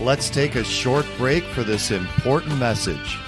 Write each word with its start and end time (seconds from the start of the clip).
Let's 0.00 0.30
take 0.30 0.54
a 0.54 0.62
short 0.62 1.04
break 1.16 1.42
for 1.42 1.64
this 1.64 1.90
important 1.90 2.56
message. 2.58 3.18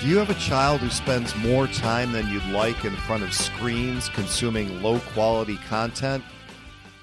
Do 0.00 0.08
you 0.08 0.18
have 0.18 0.28
a 0.28 0.34
child 0.34 0.80
who 0.80 0.90
spends 0.90 1.36
more 1.36 1.68
time 1.68 2.10
than 2.10 2.28
you'd 2.28 2.44
like 2.46 2.84
in 2.84 2.96
front 2.96 3.22
of 3.22 3.32
screens 3.32 4.08
consuming 4.08 4.82
low 4.82 4.98
quality 5.14 5.56
content? 5.68 6.24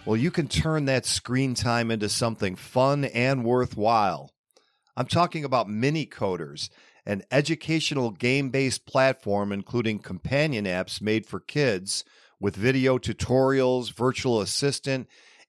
Well, 0.04 0.18
you 0.18 0.30
can 0.30 0.50
turn 0.50 0.84
that 0.86 1.06
screen 1.06 1.54
time 1.54 1.90
into 1.90 2.10
something 2.10 2.58
fun 2.58 3.06
and 3.06 3.46
worthwhile. 3.46 4.30
I'm 4.98 5.08
talking 5.08 5.46
about 5.46 5.70
Mini 5.70 6.06
Coders, 6.06 6.70
an 7.06 7.24
educational 7.32 8.12
game 8.12 8.50
based 8.50 8.86
platform 8.86 9.54
including 9.54 10.00
companion 10.00 10.66
apps 10.66 11.02
made 11.02 11.26
for 11.26 11.40
kids 11.40 12.04
with 12.42 12.58
video 12.58 12.98
tutorials, 12.98 13.94
virtual 13.94 14.42
assistant, 14.42 15.08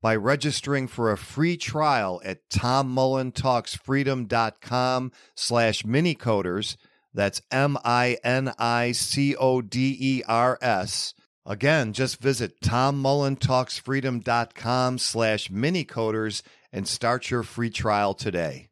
by 0.00 0.16
registering 0.16 0.86
for 0.86 1.10
a 1.10 1.18
free 1.18 1.56
trial 1.56 2.20
at 2.24 2.48
tommullentalksfreedom.com 2.50 5.12
slash 5.34 5.82
minicoders 5.82 6.76
that's 7.14 7.40
M 7.50 7.76
I 7.84 8.18
N 8.22 8.52
I 8.58 8.92
C 8.92 9.34
O 9.34 9.60
D 9.60 9.96
E 9.98 10.22
R 10.28 10.56
S. 10.62 11.14
Again, 11.44 11.92
just 11.92 12.20
visit 12.20 12.60
tommullentalksfreedom.com 12.60 14.98
slash 14.98 15.48
minicoders 15.48 16.42
and 16.72 16.86
start 16.86 17.28
your 17.30 17.42
free 17.42 17.70
trial 17.70 18.14
today. 18.14 18.68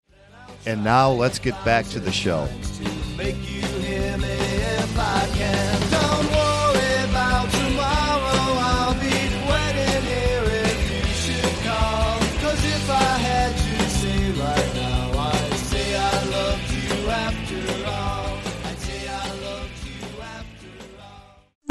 And 0.66 0.84
now 0.84 1.10
let's 1.10 1.40
get 1.40 1.56
back 1.64 1.88
to 1.88 1.98
the 1.98 2.12
show. 2.12 2.46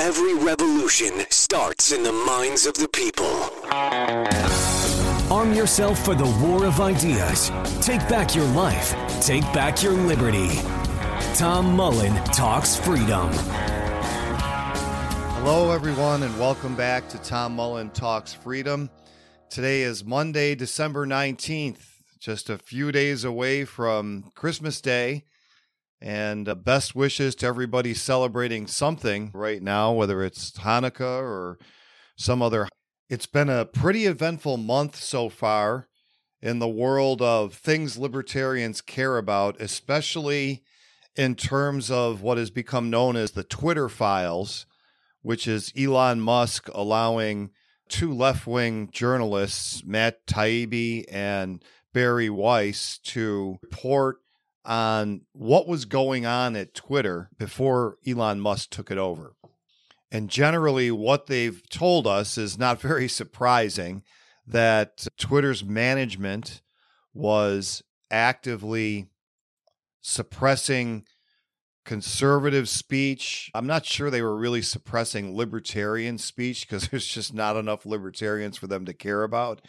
Every 0.05 0.35
revolution 0.35 1.25
starts 1.31 1.91
in 1.91 2.03
the 2.03 2.11
minds 2.11 2.67
of 2.67 2.75
the 2.75 2.87
people. 2.87 3.25
Arm 5.33 5.51
yourself 5.51 6.05
for 6.05 6.13
the 6.13 6.27
war 6.45 6.63
of 6.65 6.79
ideas. 6.79 7.49
Take 7.81 8.07
back 8.07 8.35
your 8.35 8.45
life. 8.49 8.93
Take 9.19 9.41
back 9.51 9.81
your 9.81 9.93
liberty. 9.93 10.59
Tom 11.33 11.75
Mullen 11.75 12.13
Talks 12.25 12.75
Freedom. 12.75 13.31
Hello, 15.33 15.71
everyone, 15.71 16.21
and 16.21 16.39
welcome 16.39 16.75
back 16.75 17.09
to 17.09 17.17
Tom 17.23 17.55
Mullen 17.55 17.89
Talks 17.89 18.31
Freedom. 18.31 18.91
Today 19.49 19.81
is 19.81 20.05
Monday, 20.05 20.53
December 20.53 21.07
19th, 21.07 21.81
just 22.19 22.51
a 22.51 22.59
few 22.59 22.91
days 22.91 23.23
away 23.23 23.65
from 23.65 24.31
Christmas 24.35 24.81
Day. 24.81 25.23
And 26.05 26.47
uh, 26.47 26.53
best 26.53 26.93
wishes 26.93 27.33
to 27.37 27.47
everybody 27.47 27.95
celebrating 27.95 28.67
something 28.67 29.31
right 29.33 29.59
now, 29.59 29.91
whether 29.91 30.23
it's 30.23 30.51
Hanukkah 30.51 31.01
or 31.01 31.57
some 32.15 32.43
other. 32.43 32.69
It's 33.09 33.25
been 33.25 33.49
a 33.49 33.65
pretty 33.65 34.05
eventful 34.05 34.57
month 34.57 34.97
so 34.97 35.29
far 35.29 35.87
in 36.43 36.59
the 36.59 36.67
world 36.67 37.23
of 37.23 37.55
things 37.55 37.97
libertarians 37.97 38.81
care 38.81 39.17
about, 39.17 39.59
especially 39.59 40.63
in 41.15 41.33
terms 41.33 41.89
of 41.89 42.21
what 42.21 42.37
has 42.37 42.51
become 42.51 42.91
known 42.91 43.15
as 43.15 43.31
the 43.31 43.43
Twitter 43.43 43.89
files, 43.89 44.67
which 45.23 45.47
is 45.47 45.73
Elon 45.75 46.19
Musk 46.19 46.69
allowing 46.75 47.49
two 47.89 48.13
left 48.13 48.45
wing 48.45 48.89
journalists, 48.91 49.83
Matt 49.83 50.27
Taibbi 50.27 51.05
and 51.11 51.63
Bari 51.93 52.29
Weiss, 52.29 52.99
to 53.05 53.57
report 53.63 54.17
on 54.65 55.21
what 55.33 55.67
was 55.67 55.85
going 55.85 56.25
on 56.25 56.55
at 56.55 56.73
Twitter 56.73 57.29
before 57.37 57.97
Elon 58.07 58.39
Musk 58.39 58.69
took 58.69 58.91
it 58.91 58.97
over. 58.97 59.35
And 60.11 60.29
generally, 60.29 60.91
what 60.91 61.27
they've 61.27 61.61
told 61.69 62.07
us 62.07 62.37
is 62.37 62.57
not 62.57 62.79
very 62.81 63.07
surprising 63.07 64.03
that 64.47 65.07
Twitter's 65.17 65.63
management 65.63 66.61
was 67.13 67.83
actively 68.11 69.07
suppressing 70.01 71.05
conservative 71.85 72.67
speech. 72.67 73.51
I'm 73.53 73.67
not 73.67 73.85
sure 73.85 74.09
they 74.09 74.21
were 74.21 74.35
really 74.35 74.61
suppressing 74.61 75.35
libertarian 75.35 76.17
speech 76.17 76.67
because 76.67 76.87
there's 76.89 77.07
just 77.07 77.33
not 77.33 77.55
enough 77.55 77.85
libertarians 77.85 78.57
for 78.57 78.67
them 78.67 78.85
to 78.85 78.93
care 78.93 79.23
about. 79.23 79.61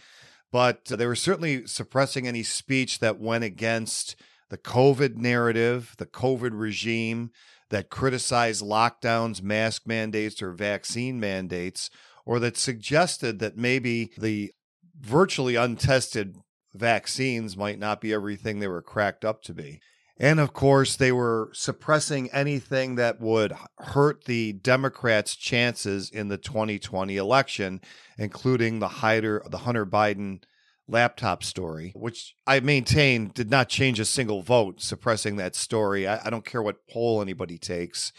But 0.53 0.87
they 0.87 1.07
were 1.07 1.17
certainly 1.17 1.67
suppressing 1.67 2.27
any 2.27 2.43
speech 2.43 3.01
that 3.01 3.19
went 3.19 3.45
against 3.45 4.17
the 4.49 4.59
COVID 4.59 5.17
narrative, 5.17 5.95
the 5.99 6.07
COVID 6.07 6.51
regime 6.53 7.31
that 7.71 7.91
criticized 7.91 8.63
lockdowns, 8.63 9.43
mask 9.43 9.87
mandates, 9.87 10.41
or 10.41 10.53
vaccine 10.53 11.19
mandates, 11.19 11.91
or 12.25 12.39
that 12.39 12.57
suggested 12.57 13.39
that 13.41 13.57
maybe 13.57 14.13
the 14.19 14.53
virtually 15.01 15.57
untested 15.57 16.37
vaccines 16.75 17.57
might 17.57 17.79
not 17.79 18.01
be 18.01 18.13
everything 18.13 18.59
they 18.59 18.69
were 18.69 18.83
cracked 18.83 19.25
up 19.25 19.43
to 19.43 19.55
be. 19.55 19.81
And 20.19 20.41
of 20.41 20.53
course, 20.55 20.97
they 20.97 21.13
were 21.13 21.51
suppressing 21.53 22.31
anything 22.31 22.95
that 22.95 23.21
would 23.21 23.55
hurt 23.79 24.25
the 24.25 24.55
Democrats' 24.55 25.37
chances 25.37 26.09
in 26.11 26.29
the 26.29 26.39
2020 26.39 27.17
election, 27.17 27.83
including 28.17 28.79
the 28.79 28.89
Hunter, 28.89 29.43
Biden 29.45 30.43
laptop 30.89 31.43
story, 31.43 31.93
which 31.97 32.35
I 32.47 32.61
maintain 32.61 33.31
did 33.35 33.51
not 33.51 33.69
change 33.69 33.99
a 34.01 34.05
single 34.05 34.43
vote 34.43 34.81
suppressing 34.81 35.37
that 35.37 35.57
story. 35.57 36.07
I, 36.07 36.27
I, 36.27 36.31
don't 36.31 36.45
care 36.45 36.63
what 36.63 36.87
poll 36.89 37.21
anybody 37.21 37.59
takes. 37.59 38.13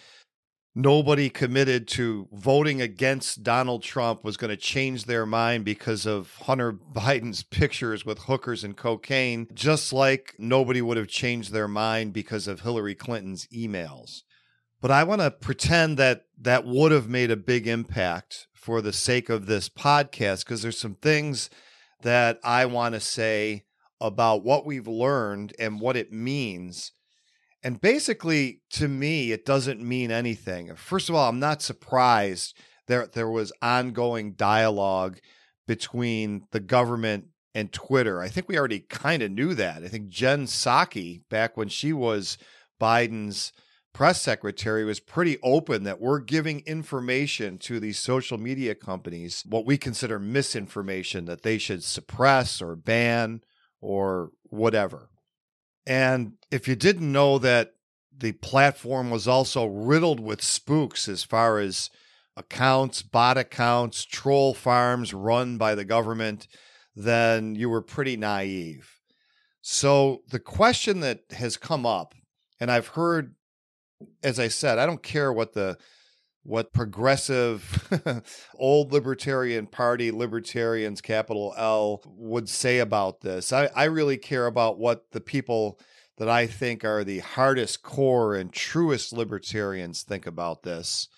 Nobody 0.76 1.30
committed 1.30 1.88
to 1.90 2.28
voting 2.32 2.82
against 2.82 3.42
Donald 3.42 3.82
Trump 3.84 4.24
was 4.24 4.38
going 4.38 4.50
to 4.50 4.58
change 4.58 5.06
their 5.06 5.26
mind 5.26 5.66
because 5.66 6.06
of 6.06 6.36
Hunter 6.42 6.74
Biden's 6.94 7.44
pictures 7.44 8.06
with 8.06 8.20
hookers 8.20 8.64
and 8.64 8.76
cocaine, 8.76 9.48
just 9.54 9.92
like 9.92 10.36
nobody 10.38 10.82
would 10.82 10.98
have 10.98 11.08
changed 11.08 11.52
their 11.52 11.68
mind 11.68 12.14
because 12.14 12.48
of 12.48 12.62
Hillary 12.62 12.96
Clinton's 12.96 13.48
emails. 13.48 14.22
But 14.80 14.92
I 14.92 15.04
want 15.04 15.22
to 15.22 15.32
pretend 15.32 15.98
that 15.98 16.26
that 16.40 16.66
would 16.66 16.92
have 16.92 17.10
made 17.10 17.32
a 17.32 17.36
big 17.36 17.66
impact 17.66 18.48
for 18.54 18.82
the 18.82 18.94
sake 18.94 19.30
of 19.30 19.48
this 19.48 19.70
podcast 19.70 20.46
because 20.46 20.62
there's 20.62 20.78
some 20.78 20.96
things 20.96 21.50
that 22.02 22.40
I 22.44 22.66
want 22.66 22.94
to 22.96 23.00
say 23.00 23.64
about 24.00 24.44
what 24.44 24.66
we've 24.66 24.88
learned 24.88 25.54
and 25.60 25.82
what 25.82 25.98
it 25.98 26.12
means. 26.12 26.92
And 27.64 27.82
basically, 27.82 28.62
to 28.72 28.88
me, 28.88 29.32
it 29.32 29.46
doesn't 29.46 29.82
mean 29.82 30.12
anything. 30.12 30.76
First 30.76 31.10
of 31.10 31.16
all, 31.16 31.28
I'm 31.28 31.40
not 31.40 31.62
surprised 31.62 32.56
that 32.88 33.14
there 33.14 33.30
was 33.30 33.52
ongoing 33.62 34.34
dialogue 34.34 35.18
between 35.66 36.44
the 36.52 36.60
government 36.60 37.26
and 37.54 37.74
Twitter. 37.74 38.22
I 38.22 38.30
think 38.30 38.48
we 38.48 38.58
already 38.58 38.82
kind 38.82 39.24
of 39.24 39.32
knew 39.32 39.54
that. 39.56 39.84
I 39.84 39.88
think 39.88 40.10
Jen 40.10 40.46
Psaki, 40.46 41.24
back 41.30 41.58
when 41.58 41.70
she 41.70 41.92
was 41.92 42.38
Biden's 42.80 43.52
press 43.98 44.22
secretary 44.22 44.86
was 44.86 45.00
pretty 45.00 45.40
open 45.42 45.84
that 45.84 46.00
we're 46.00 46.20
giving 46.20 46.60
information 46.68 47.58
to 47.58 47.80
these 47.80 47.98
social 47.98 48.38
media 48.38 48.76
companies, 48.76 49.44
what 49.50 49.66
we 49.66 49.76
consider 49.76 50.20
misinformation 50.20 51.26
that 51.26 51.42
they 51.42 51.58
should 51.58 51.84
suppress 51.84 52.62
or 52.62 52.76
ban 52.76 53.42
or 53.82 54.30
whatever. 54.44 55.10
And 55.88 56.34
if 56.52 56.68
you 56.68 56.76
didn't 56.76 57.12
know 57.12 57.40
that 57.40 57.74
the 58.16 58.34
platform 58.34 59.10
was 59.10 59.28
also 59.28 59.66
riddled 59.66 60.20
with 60.20 60.44
spooks 60.44 61.10
as 61.10 61.24
far 61.24 61.58
as 61.58 61.90
accounts, 62.36 63.02
bot 63.02 63.40
accounts, 63.40 64.06
troll 64.06 64.54
farms 64.54 65.12
run 65.12 65.58
by 65.58 65.74
the 65.74 65.86
government, 65.86 66.48
then 66.96 67.56
you 67.56 67.68
were 67.68 67.82
pretty 67.82 68.16
naive. 68.16 69.00
So 69.64 70.22
the 70.30 70.40
question 70.40 71.00
that 71.00 71.22
has 71.32 71.58
come 71.58 71.88
up, 71.88 72.14
and 72.60 72.70
I've 72.70 72.90
heard 72.90 73.34
as 74.24 74.40
I 74.40 74.48
said, 74.48 74.80
I 74.80 74.86
don't 74.86 75.04
care 75.04 75.32
what 75.32 75.54
the 75.54 75.78
what 76.44 76.72
progressive 76.72 78.24
old 78.56 78.94
libertarian 78.94 79.68
party 79.68 80.12
libertarians 80.12 81.02
capital 81.02 81.54
L 81.58 82.02
would 82.06 82.48
say 82.48 82.80
about 82.80 83.20
this. 83.20 83.52
I, 83.52 83.70
I 83.76 83.84
really 83.86 84.16
care 84.16 84.46
about 84.46 84.80
what 84.80 85.12
the 85.12 85.20
people 85.20 85.78
that 86.18 86.30
I 86.30 86.48
think 86.48 86.86
are 86.86 87.04
the 87.04 87.20
hardest 87.20 87.84
core 87.84 88.34
and 88.34 88.52
truest 88.52 89.12
libertarians 89.12 90.04
think 90.04 90.26
about 90.26 90.64
this, 90.64 91.10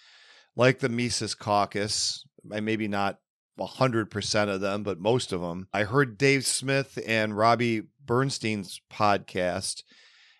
like 0.55 0.79
the 0.79 0.89
Mises 0.89 1.35
Caucus, 1.35 2.25
maybe 2.43 2.87
not 2.87 3.19
100% 3.59 4.49
of 4.49 4.61
them, 4.61 4.81
but 4.81 4.99
most 4.99 5.31
of 5.31 5.41
them. 5.41 5.67
I 5.71 5.83
heard 5.83 6.17
Dave 6.17 6.45
Smith 6.45 6.97
and 7.05 7.37
Robbie 7.37 7.83
Bernstein's 8.03 8.81
podcast, 8.91 9.83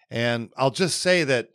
and 0.09 0.49
I'll 0.57 0.71
just 0.71 0.99
say 0.99 1.23
that 1.25 1.49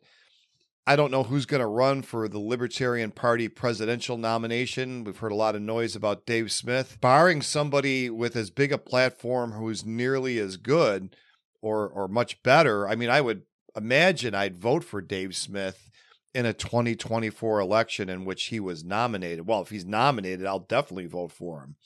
I 0.87 0.97
don't 0.97 1.11
know 1.11 1.23
who's 1.23 1.47
going 1.47 1.63
to 1.63 1.67
run 1.67 2.03
for 2.03 2.29
the 2.29 2.39
Libertarian 2.39 3.11
Party 3.11 3.49
presidential 3.49 4.19
nomination. 4.19 5.03
We've 5.03 5.17
heard 5.17 5.33
a 5.33 5.37
lot 5.37 5.55
of 5.55 5.63
noise 5.63 5.97
about 5.97 6.27
Dave 6.27 6.53
Smith. 6.53 6.99
Barring 7.01 7.41
somebody 7.41 8.11
with 8.11 8.37
as 8.37 8.51
big 8.51 8.71
a 8.71 8.77
platform 8.77 9.53
who's 9.53 9.87
nearly 9.87 10.39
as 10.39 10.59
good 10.59 11.17
or 11.63 11.89
or 11.89 12.07
much 12.07 12.43
better, 12.43 12.87
I 12.87 12.97
mean, 12.97 13.09
I 13.09 13.23
would 13.23 13.43
imagine 13.75 14.35
I'd 14.35 14.59
vote 14.59 14.85
for 14.85 15.01
Dave 15.01 15.35
Smith 15.35 15.91
in 16.35 16.45
a 16.45 16.53
2024 16.53 17.61
election 17.61 18.11
in 18.11 18.27
which 18.27 18.45
he 18.47 18.61
was 18.61 18.85
nominated. 18.85 19.47
Well, 19.47 19.63
if 19.63 19.71
he's 19.71 19.87
nominated, 19.87 20.47
I'll 20.47 20.59
definitely 20.59 21.07
vote 21.07 21.33
for 21.33 21.61
him. 21.61 21.77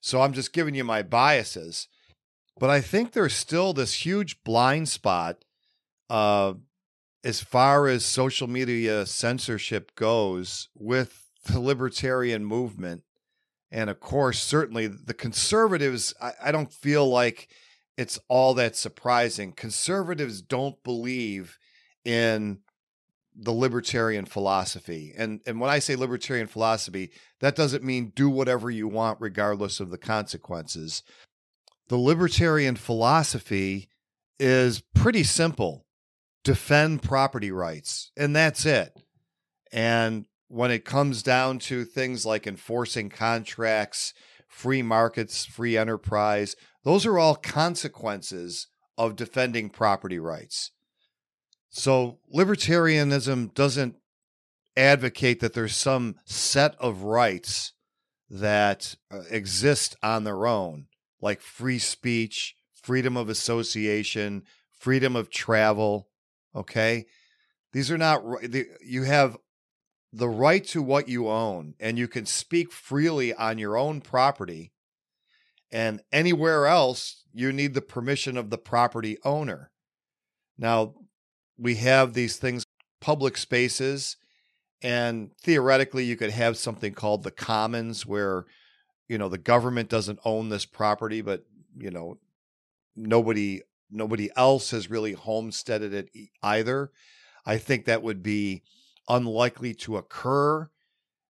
So 0.00 0.20
I'm 0.20 0.32
just 0.34 0.52
giving 0.52 0.74
you 0.74 0.84
my 0.84 1.02
biases. 1.02 1.88
But 2.58 2.68
I 2.68 2.82
think 2.82 3.12
there's 3.12 3.34
still 3.34 3.72
this 3.72 4.04
huge 4.04 4.42
blind 4.44 4.88
spot 4.90 5.44
uh, 6.10 6.54
as 7.24 7.40
far 7.40 7.86
as 7.86 8.04
social 8.04 8.48
media 8.48 9.06
censorship 9.06 9.94
goes 9.94 10.68
with 10.74 11.30
the 11.46 11.60
libertarian 11.60 12.44
movement. 12.44 13.02
And 13.70 13.88
of 13.88 14.00
course, 14.00 14.38
certainly 14.38 14.86
the 14.86 15.14
conservatives, 15.14 16.14
I, 16.20 16.32
I 16.44 16.52
don't 16.52 16.72
feel 16.72 17.08
like 17.08 17.48
it's 17.96 18.18
all 18.28 18.54
that 18.54 18.76
surprising. 18.76 19.52
Conservatives 19.52 20.42
don't 20.42 20.82
believe 20.82 21.58
in 22.04 22.58
the 23.34 23.52
libertarian 23.52 24.26
philosophy. 24.26 25.14
And 25.16 25.40
and 25.46 25.60
when 25.60 25.70
I 25.70 25.78
say 25.78 25.96
libertarian 25.96 26.48
philosophy, 26.48 27.10
that 27.40 27.56
doesn't 27.56 27.84
mean 27.84 28.12
do 28.14 28.28
whatever 28.28 28.70
you 28.70 28.88
want 28.88 29.20
regardless 29.20 29.80
of 29.80 29.90
the 29.90 29.98
consequences. 29.98 31.02
The 31.88 31.96
libertarian 31.96 32.76
philosophy 32.76 33.88
is 34.38 34.82
pretty 34.94 35.24
simple. 35.24 35.86
Defend 36.44 37.02
property 37.02 37.50
rights, 37.52 38.10
and 38.16 38.34
that's 38.34 38.66
it. 38.66 39.00
And 39.72 40.26
when 40.48 40.70
it 40.70 40.84
comes 40.84 41.22
down 41.22 41.58
to 41.60 41.84
things 41.84 42.26
like 42.26 42.46
enforcing 42.46 43.08
contracts, 43.08 44.12
free 44.48 44.82
markets, 44.82 45.44
free 45.44 45.76
enterprise, 45.76 46.56
those 46.84 47.06
are 47.06 47.18
all 47.18 47.36
consequences 47.36 48.66
of 48.98 49.16
defending 49.16 49.70
property 49.70 50.18
rights. 50.18 50.72
So 51.70 52.18
libertarianism 52.34 53.54
doesn't 53.54 53.96
advocate 54.76 55.40
that 55.40 55.54
there's 55.54 55.76
some 55.76 56.16
set 56.24 56.74
of 56.78 57.02
rights 57.02 57.72
that 58.28 58.94
uh, 59.10 59.20
exist 59.30 59.96
on 60.02 60.24
their 60.24 60.46
own, 60.46 60.86
like 61.20 61.40
free 61.40 61.78
speech, 61.78 62.56
freedom 62.74 63.16
of 63.16 63.28
association, 63.28 64.42
freedom 64.70 65.16
of 65.16 65.30
travel. 65.30 66.08
Okay. 66.54 67.06
These 67.72 67.90
are 67.90 67.98
not, 67.98 68.22
you 68.84 69.04
have 69.04 69.36
the 70.12 70.28
right 70.28 70.64
to 70.66 70.82
what 70.82 71.08
you 71.08 71.28
own, 71.28 71.74
and 71.80 71.98
you 71.98 72.06
can 72.06 72.26
speak 72.26 72.70
freely 72.70 73.32
on 73.32 73.56
your 73.56 73.78
own 73.78 74.02
property. 74.02 74.72
And 75.70 76.02
anywhere 76.12 76.66
else, 76.66 77.24
you 77.32 77.50
need 77.50 77.72
the 77.72 77.80
permission 77.80 78.36
of 78.36 78.50
the 78.50 78.58
property 78.58 79.16
owner. 79.24 79.70
Now, 80.58 80.94
we 81.56 81.76
have 81.76 82.12
these 82.12 82.36
things, 82.36 82.64
public 83.00 83.38
spaces, 83.38 84.18
and 84.82 85.30
theoretically, 85.40 86.04
you 86.04 86.16
could 86.16 86.32
have 86.32 86.58
something 86.58 86.92
called 86.92 87.22
the 87.22 87.30
commons 87.30 88.04
where, 88.04 88.44
you 89.08 89.16
know, 89.16 89.28
the 89.28 89.38
government 89.38 89.88
doesn't 89.88 90.18
own 90.24 90.50
this 90.50 90.66
property, 90.66 91.22
but, 91.22 91.46
you 91.78 91.90
know, 91.90 92.18
nobody 92.94 93.62
nobody 93.92 94.30
else 94.36 94.70
has 94.70 94.90
really 94.90 95.12
homesteaded 95.12 95.92
it 95.92 96.10
either. 96.42 96.90
I 97.44 97.58
think 97.58 97.84
that 97.84 98.02
would 98.02 98.22
be 98.22 98.62
unlikely 99.08 99.74
to 99.74 99.96
occur 99.96 100.70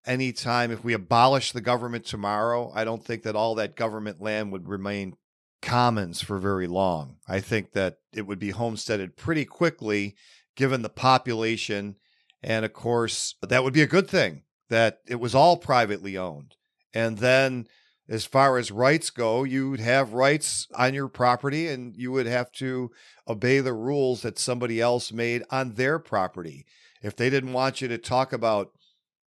anytime 0.05 0.71
if 0.71 0.83
we 0.83 0.93
abolish 0.93 1.51
the 1.51 1.61
government 1.61 2.05
tomorrow. 2.05 2.71
I 2.73 2.83
don't 2.83 3.03
think 3.03 3.23
that 3.23 3.35
all 3.35 3.55
that 3.55 3.75
government 3.75 4.21
land 4.21 4.51
would 4.51 4.67
remain 4.67 5.15
commons 5.61 6.21
for 6.21 6.39
very 6.39 6.67
long. 6.67 7.17
I 7.27 7.39
think 7.39 7.73
that 7.73 7.97
it 8.13 8.23
would 8.23 8.39
be 8.39 8.49
homesteaded 8.49 9.15
pretty 9.15 9.45
quickly 9.45 10.15
given 10.55 10.81
the 10.81 10.89
population. 10.89 11.95
And 12.43 12.65
of 12.65 12.73
course, 12.73 13.35
that 13.41 13.63
would 13.63 13.73
be 13.73 13.83
a 13.83 13.87
good 13.87 14.09
thing 14.09 14.43
that 14.69 14.99
it 15.07 15.19
was 15.19 15.35
all 15.35 15.57
privately 15.57 16.17
owned. 16.17 16.55
And 16.93 17.19
then, 17.19 17.67
as 18.11 18.25
far 18.25 18.57
as 18.57 18.71
rights 18.71 19.09
go, 19.09 19.45
you'd 19.45 19.79
have 19.79 20.11
rights 20.11 20.67
on 20.75 20.93
your 20.93 21.07
property 21.07 21.69
and 21.69 21.95
you 21.95 22.11
would 22.11 22.25
have 22.25 22.51
to 22.51 22.91
obey 23.25 23.61
the 23.61 23.73
rules 23.73 24.21
that 24.21 24.37
somebody 24.37 24.81
else 24.81 25.13
made 25.13 25.43
on 25.49 25.75
their 25.75 25.97
property. 25.97 26.65
If 27.01 27.15
they 27.15 27.29
didn't 27.29 27.53
want 27.53 27.79
you 27.79 27.87
to 27.87 27.97
talk 27.97 28.33
about 28.33 28.73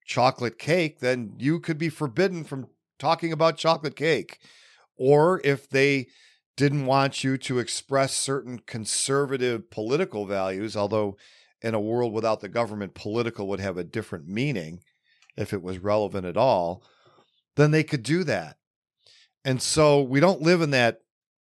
chocolate 0.08 0.58
cake, 0.58 1.02
then 1.02 1.36
you 1.38 1.60
could 1.60 1.78
be 1.78 1.90
forbidden 1.90 2.44
from 2.44 2.66
talking 2.98 3.32
about 3.32 3.58
chocolate 3.58 3.96
cake 3.96 4.40
or 4.98 5.40
if 5.44 5.70
they 5.70 6.08
didn't 6.58 6.88
want 6.88 7.24
you 7.24 7.38
to 7.38 7.60
express 7.60 8.16
certain 8.16 8.58
conservative 8.58 9.70
political 9.70 10.26
values, 10.26 10.76
although 10.76 11.16
in 11.62 11.76
a 11.76 11.80
world 11.80 12.12
without 12.12 12.42
the 12.42 12.50
government, 12.50 12.96
political 12.96 13.48
would 13.48 13.60
have 13.60 13.78
a 13.78 13.84
different 13.84 14.28
meaning 14.28 14.80
if 15.38 15.54
it 15.54 15.62
was 15.62 15.78
relevant 15.78 16.26
at 16.26 16.38
all, 16.38 16.84
then 17.56 17.70
they 17.70 17.84
could 17.84 18.02
do 18.02 18.24
that. 18.24 18.58
And 19.46 19.62
so 19.62 20.02
we 20.02 20.20
don't 20.20 20.42
live 20.42 20.62
in 20.62 20.72
that 20.72 21.02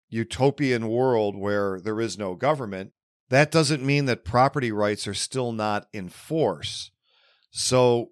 utopian 0.08 0.88
world 0.88 1.36
where 1.36 1.80
there 1.80 2.00
is 2.00 2.18
no 2.18 2.34
government. 2.34 2.92
That 3.28 3.50
doesn't 3.50 3.84
mean 3.84 4.06
that 4.06 4.24
property 4.24 4.72
rights 4.72 5.06
are 5.06 5.14
still 5.14 5.52
not 5.52 5.86
in 5.92 6.08
force. 6.08 6.90
So 7.50 8.10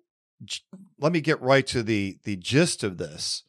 let 0.98 1.12
me 1.12 1.20
get 1.20 1.40
right 1.40 1.66
to 1.66 1.82
the 1.82 2.18
the 2.22 2.36
gist 2.36 2.84
of 2.84 2.98
this 2.98 3.42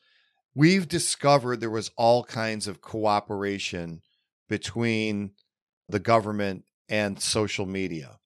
we've 0.60 0.90
discovered 0.90 1.62
there 1.62 1.70
was 1.70 1.92
all 1.96 2.24
kinds 2.24 2.68
of 2.68 2.82
cooperation 2.82 4.02
between 4.50 5.32
the 5.88 6.00
government 6.00 6.66
and 6.90 7.22
social 7.22 7.66
media. 7.66 8.18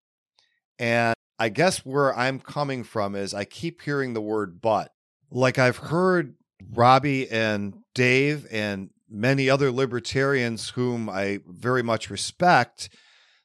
And 0.80 1.14
I 1.38 1.50
guess 1.50 1.86
where 1.86 2.18
I'm 2.18 2.40
coming 2.40 2.84
from 2.84 3.14
is 3.14 3.36
I 3.36 3.46
keep 3.46 3.82
hearing 3.82 4.14
the 4.14 4.22
word 4.22 4.62
but. 4.62 4.92
Like 5.30 5.60
I've 5.60 5.78
heard 5.78 6.36
Robbie 6.72 7.30
and 7.30 7.76
Dave 7.94 8.48
and 8.52 8.90
many 9.10 9.50
other 9.50 9.72
libertarians 9.72 10.70
whom 10.70 11.10
I 11.10 11.40
very 11.48 11.84
much 11.84 12.10
respect 12.10 12.90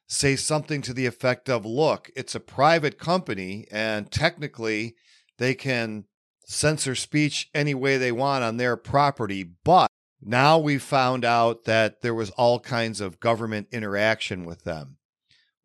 say 0.07 0.35
something 0.35 0.81
to 0.81 0.93
the 0.93 1.05
effect 1.05 1.49
of 1.49 1.65
look, 1.65 2.09
it's 2.15 2.33
a 2.33 2.39
private 2.39 2.97
company 2.97 3.67
and 3.71 4.11
technically 4.11 4.95
they 5.37 5.53
can 5.53 6.05
censor 6.45 6.95
speech 6.95 7.49
any 7.53 7.75
way 7.75 7.97
they 7.97 8.11
want 8.11 8.43
on 8.43 8.57
their 8.57 8.75
property. 8.75 9.43
But 9.63 9.91
now 10.21 10.57
we 10.57 10.79
found 10.79 11.23
out 11.23 11.65
that 11.65 12.01
there 12.01 12.15
was 12.15 12.31
all 12.31 12.59
kinds 12.59 12.99
of 12.99 13.19
government 13.19 13.67
interaction 13.71 14.45
with 14.45 14.63
them. 14.63 14.97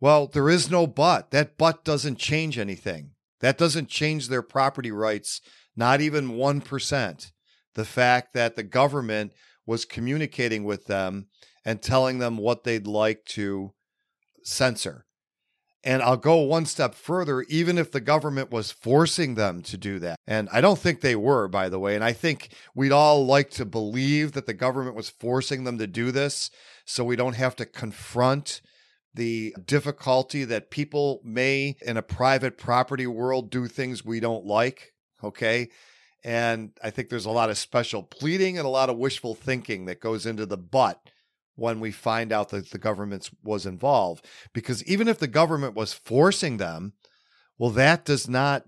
Well, 0.00 0.26
there 0.26 0.50
is 0.50 0.70
no 0.70 0.86
but. 0.86 1.30
That 1.30 1.56
but 1.56 1.84
doesn't 1.84 2.18
change 2.18 2.58
anything. 2.58 3.12
That 3.40 3.56
doesn't 3.56 3.88
change 3.88 4.28
their 4.28 4.42
property 4.42 4.90
rights, 4.90 5.40
not 5.74 6.00
even 6.00 6.32
1%. 6.32 7.32
The 7.74 7.84
fact 7.84 8.34
that 8.34 8.56
the 8.56 8.62
government 8.62 9.32
was 9.66 9.84
communicating 9.84 10.64
with 10.64 10.86
them 10.86 11.26
and 11.64 11.80
telling 11.82 12.18
them 12.18 12.36
what 12.36 12.64
they'd 12.64 12.86
like 12.86 13.24
to 13.24 13.72
censor. 14.42 15.06
And 15.86 16.02
I'll 16.02 16.16
go 16.16 16.36
one 16.38 16.64
step 16.64 16.94
further, 16.94 17.42
even 17.42 17.76
if 17.76 17.92
the 17.92 18.00
government 18.00 18.50
was 18.50 18.70
forcing 18.70 19.34
them 19.34 19.60
to 19.62 19.76
do 19.76 19.98
that. 19.98 20.16
And 20.26 20.48
I 20.50 20.62
don't 20.62 20.78
think 20.78 21.00
they 21.00 21.16
were, 21.16 21.46
by 21.46 21.68
the 21.68 21.78
way. 21.78 21.94
And 21.94 22.02
I 22.02 22.14
think 22.14 22.48
we'd 22.74 22.92
all 22.92 23.26
like 23.26 23.50
to 23.50 23.66
believe 23.66 24.32
that 24.32 24.46
the 24.46 24.54
government 24.54 24.96
was 24.96 25.10
forcing 25.10 25.64
them 25.64 25.76
to 25.78 25.86
do 25.86 26.10
this 26.10 26.50
so 26.86 27.04
we 27.04 27.16
don't 27.16 27.36
have 27.36 27.54
to 27.56 27.66
confront 27.66 28.62
the 29.12 29.54
difficulty 29.64 30.44
that 30.44 30.70
people 30.70 31.20
may, 31.22 31.76
in 31.82 31.98
a 31.98 32.02
private 32.02 32.56
property 32.56 33.06
world, 33.06 33.50
do 33.50 33.68
things 33.68 34.04
we 34.04 34.20
don't 34.20 34.46
like. 34.46 34.92
Okay. 35.22 35.68
And 36.24 36.72
I 36.82 36.88
think 36.88 37.10
there's 37.10 37.26
a 37.26 37.30
lot 37.30 37.50
of 37.50 37.58
special 37.58 38.02
pleading 38.02 38.56
and 38.56 38.66
a 38.66 38.70
lot 38.70 38.88
of 38.88 38.96
wishful 38.96 39.34
thinking 39.34 39.84
that 39.84 40.00
goes 40.00 40.24
into 40.24 40.46
the 40.46 40.56
but 40.56 40.98
when 41.54 41.80
we 41.80 41.92
find 41.92 42.32
out 42.32 42.48
that 42.48 42.70
the 42.70 42.78
government 42.78 43.30
was 43.42 43.66
involved. 43.66 44.26
Because 44.52 44.82
even 44.84 45.06
if 45.06 45.18
the 45.18 45.26
government 45.28 45.74
was 45.74 45.92
forcing 45.92 46.56
them, 46.56 46.94
well, 47.58 47.70
that 47.70 48.04
does 48.04 48.28
not 48.28 48.64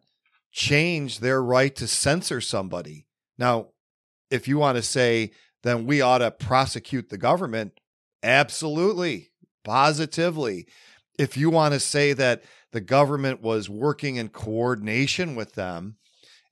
change 0.53 1.21
their 1.21 1.43
right 1.43 1.75
to 1.77 1.89
censor 1.89 2.41
somebody. 2.41 3.07
Now, 3.39 3.69
if 4.31 4.47
you 4.47 4.59
want 4.59 4.77
to 4.77 4.83
say, 4.83 5.33
then 5.63 5.87
we 5.87 6.01
ought 6.01 6.19
to 6.19 6.31
prosecute 6.31 7.09
the 7.09 7.19
government, 7.19 7.81
absolutely. 8.23 9.31
positively. 9.65 10.67
If 11.19 11.37
you 11.37 11.51
want 11.51 11.75
to 11.75 11.81
say 11.81 12.13
that 12.13 12.45
the 12.73 12.81
government 12.81 13.43
was 13.43 13.69
working 13.69 14.17
in 14.17 14.29
coordination 14.29 15.35
with 15.35 15.55
them, 15.55 15.97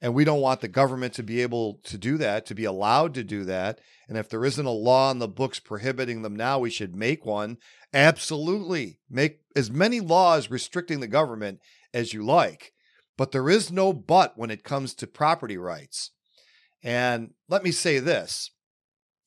and 0.04 0.12
we 0.12 0.22
don't 0.22 0.42
want 0.42 0.60
the 0.60 0.68
government 0.68 1.14
to 1.14 1.22
be 1.22 1.40
able 1.40 1.80
to 1.82 1.96
do 1.96 2.18
that, 2.18 2.44
to 2.44 2.54
be 2.54 2.66
allowed 2.66 3.14
to 3.14 3.24
do 3.24 3.42
that. 3.44 3.80
And 4.06 4.18
if 4.18 4.28
there 4.28 4.44
isn't 4.44 4.66
a 4.66 4.70
law 4.70 5.10
in 5.10 5.18
the 5.18 5.26
books 5.26 5.58
prohibiting 5.58 6.20
them 6.20 6.36
now, 6.36 6.58
we 6.58 6.68
should 6.68 6.94
make 6.94 7.24
one. 7.24 7.56
Absolutely. 7.94 8.98
Make 9.08 9.40
as 9.56 9.70
many 9.70 10.00
laws 10.00 10.50
restricting 10.50 11.00
the 11.00 11.06
government 11.06 11.60
as 11.94 12.12
you 12.12 12.22
like. 12.22 12.74
But 13.16 13.32
there 13.32 13.48
is 13.48 13.72
no 13.72 13.94
but 13.94 14.36
when 14.36 14.50
it 14.50 14.62
comes 14.62 14.92
to 14.96 15.06
property 15.06 15.56
rights. 15.56 16.10
And 16.82 17.30
let 17.48 17.64
me 17.64 17.72
say 17.72 17.98
this 17.98 18.50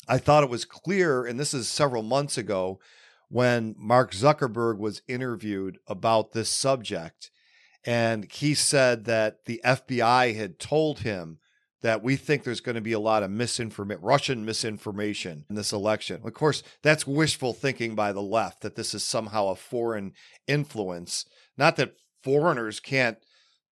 I 0.07 0.19
thought 0.19 0.43
it 0.43 0.49
was 0.51 0.63
clear, 0.63 1.25
and 1.25 1.39
this 1.39 1.55
is 1.55 1.67
several 1.67 2.03
months 2.03 2.37
ago 2.37 2.79
when 3.29 3.73
Mark 3.79 4.11
Zuckerberg 4.11 4.77
was 4.77 5.01
interviewed 5.07 5.79
about 5.87 6.33
this 6.33 6.49
subject. 6.49 7.31
And 7.87 8.29
he 8.29 8.53
said 8.53 9.05
that 9.05 9.45
the 9.45 9.61
FBI 9.63 10.35
had 10.35 10.59
told 10.59 10.99
him 10.99 11.39
that 11.81 12.03
we 12.03 12.17
think 12.17 12.43
there's 12.43 12.59
going 12.59 12.75
to 12.75 12.81
be 12.81 12.91
a 12.91 12.99
lot 12.99 13.23
of 13.23 13.31
misinformation, 13.31 14.01
Russian 14.03 14.45
misinformation 14.45 15.45
in 15.49 15.55
this 15.55 15.71
election. 15.71 16.19
Of 16.25 16.33
course, 16.33 16.63
that's 16.83 17.07
wishful 17.07 17.53
thinking 17.53 17.95
by 17.95 18.11
the 18.11 18.21
left 18.21 18.61
that 18.61 18.75
this 18.75 18.93
is 18.93 19.05
somehow 19.05 19.47
a 19.47 19.55
foreign 19.55 20.11
influence. 20.47 21.25
Not 21.57 21.77
that 21.77 21.95
foreigners 22.23 22.81
can't 22.81 23.19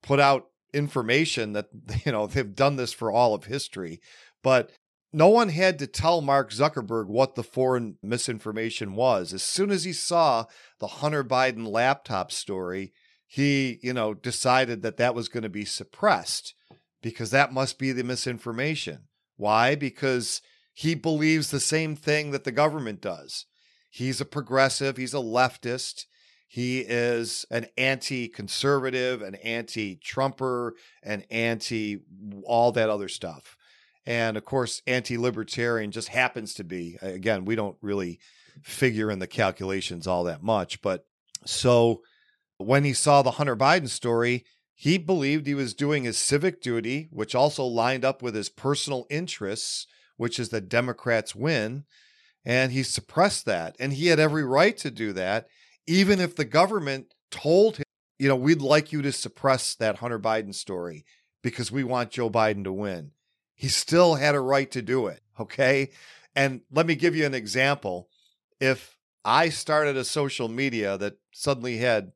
put 0.01 0.21
out 0.21 0.45
information 0.73 1.51
that, 1.51 1.67
you 2.05 2.13
know, 2.13 2.25
they've 2.25 2.55
done 2.55 2.77
this 2.77 2.93
for 2.93 3.11
all 3.11 3.33
of 3.33 3.45
history, 3.45 3.99
but 4.41 4.71
no 5.11 5.27
one 5.27 5.49
had 5.49 5.77
to 5.79 5.87
tell 5.87 6.21
Mark 6.21 6.51
Zuckerberg 6.51 7.07
what 7.07 7.35
the 7.35 7.43
foreign 7.43 7.97
misinformation 8.01 8.95
was. 8.95 9.33
As 9.33 9.43
soon 9.43 9.71
as 9.71 9.83
he 9.83 9.91
saw 9.91 10.45
the 10.79 10.87
Hunter 10.87 11.23
Biden 11.23 11.67
laptop 11.67 12.31
story, 12.31 12.93
he, 13.35 13.79
you 13.83 13.91
know, 13.91 14.13
decided 14.13 14.81
that 14.81 14.95
that 14.95 15.13
was 15.13 15.27
going 15.27 15.43
to 15.43 15.49
be 15.49 15.65
suppressed 15.65 16.53
because 17.01 17.31
that 17.31 17.51
must 17.51 17.77
be 17.77 17.91
the 17.91 18.01
misinformation. 18.01 19.09
Why? 19.35 19.75
Because 19.75 20.41
he 20.73 20.95
believes 20.95 21.51
the 21.51 21.59
same 21.59 21.97
thing 21.97 22.31
that 22.31 22.45
the 22.45 22.53
government 22.53 23.01
does. 23.01 23.45
He's 23.89 24.21
a 24.21 24.25
progressive, 24.25 24.95
he's 24.95 25.13
a 25.13 25.17
leftist, 25.17 26.05
he 26.47 26.79
is 26.79 27.45
an 27.51 27.65
anti 27.77 28.29
conservative, 28.29 29.21
an 29.21 29.35
anti 29.35 29.97
Trumper, 29.97 30.73
an 31.03 31.25
anti 31.29 31.97
all 32.45 32.71
that 32.71 32.89
other 32.89 33.09
stuff. 33.09 33.57
And 34.05 34.37
of 34.37 34.45
course, 34.45 34.81
anti 34.87 35.17
libertarian 35.17 35.91
just 35.91 36.07
happens 36.07 36.53
to 36.53 36.63
be. 36.63 36.97
Again, 37.01 37.43
we 37.43 37.57
don't 37.57 37.75
really 37.81 38.17
figure 38.63 39.11
in 39.11 39.19
the 39.19 39.27
calculations 39.27 40.07
all 40.07 40.23
that 40.23 40.41
much. 40.41 40.81
But 40.81 41.05
so 41.45 42.01
when 42.57 42.83
he 42.83 42.93
saw 42.93 43.21
the 43.21 43.31
Hunter 43.31 43.55
Biden 43.55 43.89
story, 43.89 44.45
he 44.73 44.97
believed 44.97 45.47
he 45.47 45.55
was 45.55 45.73
doing 45.73 46.03
his 46.03 46.17
civic 46.17 46.61
duty, 46.61 47.07
which 47.11 47.33
also 47.33 47.63
lined 47.63 48.03
up 48.03 48.21
with 48.21 48.35
his 48.35 48.49
personal 48.49 49.07
interests, 49.09 49.87
which 50.17 50.37
is 50.39 50.49
that 50.49 50.69
Democrats 50.69 51.33
win. 51.33 51.85
And 52.43 52.71
he 52.71 52.83
suppressed 52.83 53.45
that. 53.45 53.75
And 53.79 53.93
he 53.93 54.07
had 54.07 54.19
every 54.19 54.43
right 54.43 54.77
to 54.77 54.91
do 54.91 55.13
that, 55.13 55.47
even 55.87 56.19
if 56.19 56.35
the 56.35 56.45
government 56.45 57.13
told 57.31 57.77
him, 57.77 57.85
you 58.19 58.27
know, 58.27 58.35
we'd 58.35 58.61
like 58.61 58.91
you 58.91 59.01
to 59.01 59.11
suppress 59.11 59.75
that 59.75 59.97
Hunter 59.97 60.19
Biden 60.19 60.53
story 60.53 61.05
because 61.41 61.71
we 61.71 61.83
want 61.83 62.11
Joe 62.11 62.29
Biden 62.29 62.63
to 62.63 62.73
win. 62.73 63.11
He 63.55 63.67
still 63.67 64.15
had 64.15 64.35
a 64.35 64.39
right 64.39 64.69
to 64.71 64.81
do 64.81 65.07
it. 65.07 65.21
Okay. 65.39 65.89
And 66.35 66.61
let 66.71 66.85
me 66.85 66.95
give 66.95 67.15
you 67.15 67.25
an 67.25 67.33
example. 67.33 68.09
If 68.59 68.97
I 69.23 69.49
started 69.49 69.97
a 69.97 70.03
social 70.03 70.47
media 70.47 70.97
that 70.97 71.17
suddenly 71.33 71.77
had 71.77 72.11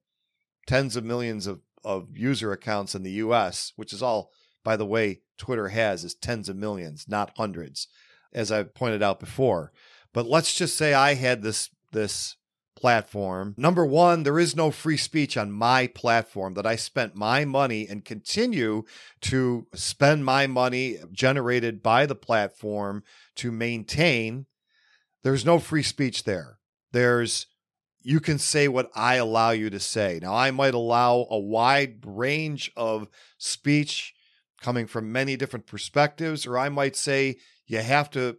tens 0.69 0.95
of 0.95 1.03
millions 1.03 1.47
of, 1.47 1.61
of 1.83 2.15
user 2.15 2.51
accounts 2.51 2.93
in 2.93 3.01
the 3.01 3.13
US, 3.13 3.73
which 3.75 3.91
is 3.91 4.03
all, 4.03 4.29
by 4.63 4.77
the 4.77 4.85
way, 4.85 5.21
Twitter 5.39 5.69
has 5.69 6.03
is 6.03 6.13
tens 6.13 6.47
of 6.47 6.55
millions, 6.55 7.05
not 7.07 7.31
hundreds, 7.37 7.87
as 8.31 8.51
I've 8.51 8.75
pointed 8.75 9.01
out 9.01 9.19
before. 9.19 9.71
But 10.13 10.27
let's 10.27 10.53
just 10.53 10.77
say 10.77 10.93
I 10.93 11.15
had 11.15 11.41
this 11.41 11.71
this 11.91 12.35
platform. 12.75 13.55
Number 13.57 13.83
one, 13.83 14.21
there 14.21 14.37
is 14.37 14.55
no 14.55 14.69
free 14.69 14.95
speech 14.95 15.35
on 15.37 15.51
my 15.51 15.87
platform 15.87 16.53
that 16.53 16.67
I 16.67 16.75
spent 16.75 17.15
my 17.15 17.45
money 17.45 17.87
and 17.87 18.05
continue 18.05 18.83
to 19.21 19.65
spend 19.73 20.23
my 20.23 20.45
money 20.45 20.97
generated 21.11 21.81
by 21.81 22.05
the 22.05 22.15
platform 22.15 23.03
to 23.37 23.51
maintain. 23.51 24.45
There's 25.23 25.43
no 25.43 25.57
free 25.57 25.83
speech 25.83 26.25
there. 26.25 26.59
There's 26.91 27.47
you 28.01 28.19
can 28.19 28.39
say 28.39 28.67
what 28.67 28.89
I 28.95 29.15
allow 29.15 29.51
you 29.51 29.69
to 29.69 29.79
say. 29.79 30.19
Now, 30.21 30.33
I 30.33 30.51
might 30.51 30.73
allow 30.73 31.27
a 31.29 31.39
wide 31.39 31.99
range 32.05 32.71
of 32.77 33.07
speech 33.37 34.13
coming 34.61 34.87
from 34.87 35.11
many 35.11 35.35
different 35.35 35.67
perspectives, 35.67 36.45
or 36.45 36.57
I 36.57 36.69
might 36.69 36.95
say 36.95 37.37
you 37.67 37.79
have 37.79 38.09
to 38.11 38.37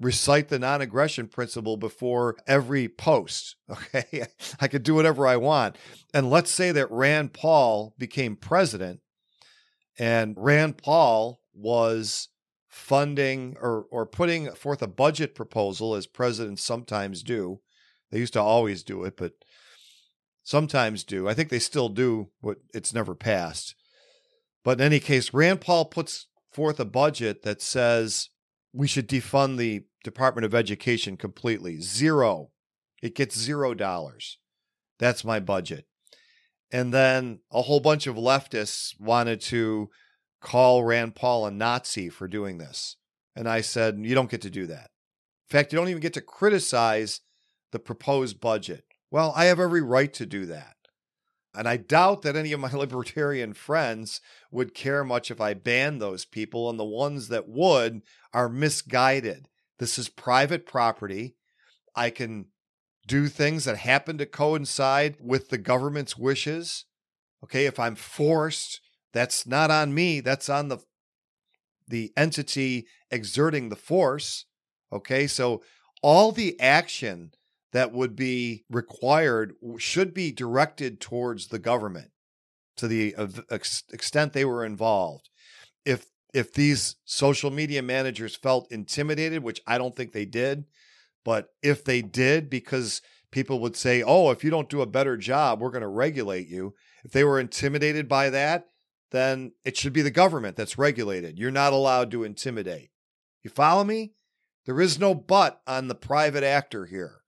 recite 0.00 0.48
the 0.48 0.58
non 0.58 0.80
aggression 0.80 1.28
principle 1.28 1.76
before 1.76 2.36
every 2.46 2.88
post. 2.88 3.56
Okay. 3.70 4.26
I 4.60 4.68
could 4.68 4.82
do 4.82 4.94
whatever 4.94 5.26
I 5.26 5.36
want. 5.36 5.76
And 6.12 6.30
let's 6.30 6.50
say 6.50 6.72
that 6.72 6.90
Rand 6.90 7.32
Paul 7.32 7.94
became 7.98 8.36
president 8.36 9.00
and 9.98 10.34
Rand 10.36 10.78
Paul 10.78 11.40
was 11.52 12.28
funding 12.68 13.56
or, 13.60 13.86
or 13.90 14.04
putting 14.04 14.50
forth 14.52 14.82
a 14.82 14.88
budget 14.88 15.34
proposal, 15.34 15.94
as 15.94 16.06
presidents 16.06 16.62
sometimes 16.62 17.22
do. 17.22 17.60
They 18.14 18.20
used 18.20 18.34
to 18.34 18.40
always 18.40 18.84
do 18.84 19.02
it, 19.02 19.16
but 19.16 19.32
sometimes 20.44 21.02
do. 21.02 21.28
I 21.28 21.34
think 21.34 21.48
they 21.48 21.58
still 21.58 21.88
do, 21.88 22.28
but 22.40 22.58
it's 22.72 22.94
never 22.94 23.16
passed. 23.16 23.74
But 24.62 24.78
in 24.78 24.86
any 24.86 25.00
case, 25.00 25.34
Rand 25.34 25.60
Paul 25.60 25.86
puts 25.86 26.28
forth 26.52 26.78
a 26.78 26.84
budget 26.84 27.42
that 27.42 27.60
says 27.60 28.28
we 28.72 28.86
should 28.86 29.08
defund 29.08 29.56
the 29.56 29.86
Department 30.04 30.44
of 30.44 30.54
Education 30.54 31.16
completely. 31.16 31.80
Zero. 31.80 32.52
It 33.02 33.16
gets 33.16 33.36
zero 33.36 33.74
dollars. 33.74 34.38
That's 35.00 35.24
my 35.24 35.40
budget. 35.40 35.86
And 36.70 36.94
then 36.94 37.40
a 37.50 37.62
whole 37.62 37.80
bunch 37.80 38.06
of 38.06 38.14
leftists 38.14 38.92
wanted 39.00 39.40
to 39.40 39.90
call 40.40 40.84
Rand 40.84 41.16
Paul 41.16 41.46
a 41.46 41.50
Nazi 41.50 42.10
for 42.10 42.28
doing 42.28 42.58
this. 42.58 42.94
And 43.34 43.48
I 43.48 43.60
said, 43.60 43.98
you 43.98 44.14
don't 44.14 44.30
get 44.30 44.42
to 44.42 44.50
do 44.50 44.68
that. 44.68 44.90
In 45.50 45.58
fact, 45.58 45.72
you 45.72 45.78
don't 45.80 45.88
even 45.88 46.00
get 46.00 46.14
to 46.14 46.20
criticize 46.20 47.20
the 47.74 47.80
proposed 47.80 48.40
budget. 48.40 48.84
Well, 49.10 49.32
I 49.34 49.46
have 49.46 49.58
every 49.58 49.82
right 49.82 50.12
to 50.14 50.24
do 50.24 50.46
that. 50.46 50.76
And 51.56 51.68
I 51.68 51.76
doubt 51.76 52.22
that 52.22 52.36
any 52.36 52.52
of 52.52 52.60
my 52.60 52.70
libertarian 52.72 53.52
friends 53.52 54.20
would 54.52 54.74
care 54.74 55.02
much 55.02 55.28
if 55.28 55.40
I 55.40 55.54
banned 55.54 56.00
those 56.00 56.24
people. 56.24 56.70
And 56.70 56.78
the 56.78 56.84
ones 56.84 57.28
that 57.28 57.48
would 57.48 58.02
are 58.32 58.48
misguided. 58.48 59.48
This 59.80 59.98
is 59.98 60.08
private 60.08 60.66
property. 60.66 61.34
I 61.96 62.10
can 62.10 62.46
do 63.08 63.26
things 63.26 63.64
that 63.64 63.78
happen 63.78 64.18
to 64.18 64.26
coincide 64.26 65.16
with 65.18 65.48
the 65.48 65.58
government's 65.58 66.16
wishes. 66.16 66.84
Okay, 67.42 67.66
if 67.66 67.80
I'm 67.80 67.96
forced, 67.96 68.80
that's 69.12 69.48
not 69.48 69.72
on 69.72 69.92
me, 69.92 70.20
that's 70.20 70.48
on 70.48 70.68
the 70.68 70.78
the 71.88 72.12
entity 72.16 72.86
exerting 73.10 73.68
the 73.68 73.76
force. 73.76 74.44
Okay, 74.92 75.26
so 75.26 75.60
all 76.02 76.30
the 76.30 76.58
action 76.60 77.32
that 77.74 77.92
would 77.92 78.14
be 78.14 78.64
required 78.70 79.54
should 79.78 80.14
be 80.14 80.30
directed 80.30 81.00
towards 81.00 81.48
the 81.48 81.58
government 81.58 82.12
to 82.76 82.86
the 82.86 83.14
uh, 83.16 83.26
extent 83.50 84.32
they 84.32 84.44
were 84.44 84.64
involved. 84.64 85.28
If 85.84 86.06
if 86.32 86.54
these 86.54 86.96
social 87.04 87.50
media 87.50 87.82
managers 87.82 88.36
felt 88.36 88.70
intimidated, 88.70 89.42
which 89.42 89.60
I 89.66 89.78
don't 89.78 89.94
think 89.94 90.12
they 90.12 90.24
did, 90.24 90.64
but 91.24 91.48
if 91.62 91.84
they 91.84 92.00
did 92.00 92.48
because 92.48 93.02
people 93.32 93.58
would 93.58 93.76
say, 93.76 94.04
"Oh, 94.04 94.30
if 94.30 94.44
you 94.44 94.50
don't 94.50 94.70
do 94.70 94.80
a 94.80 94.86
better 94.86 95.16
job, 95.16 95.60
we're 95.60 95.70
going 95.70 95.82
to 95.82 95.88
regulate 95.88 96.46
you." 96.46 96.74
If 97.04 97.10
they 97.10 97.24
were 97.24 97.40
intimidated 97.40 98.08
by 98.08 98.30
that, 98.30 98.66
then 99.10 99.52
it 99.64 99.76
should 99.76 99.92
be 99.92 100.02
the 100.02 100.12
government 100.12 100.56
that's 100.56 100.78
regulated. 100.78 101.40
You're 101.40 101.50
not 101.50 101.72
allowed 101.72 102.12
to 102.12 102.22
intimidate. 102.22 102.90
You 103.42 103.50
follow 103.50 103.82
me? 103.82 104.12
There 104.64 104.80
is 104.80 105.00
no 105.00 105.12
but 105.12 105.60
on 105.66 105.88
the 105.88 105.96
private 105.96 106.44
actor 106.44 106.86
here 106.86 107.23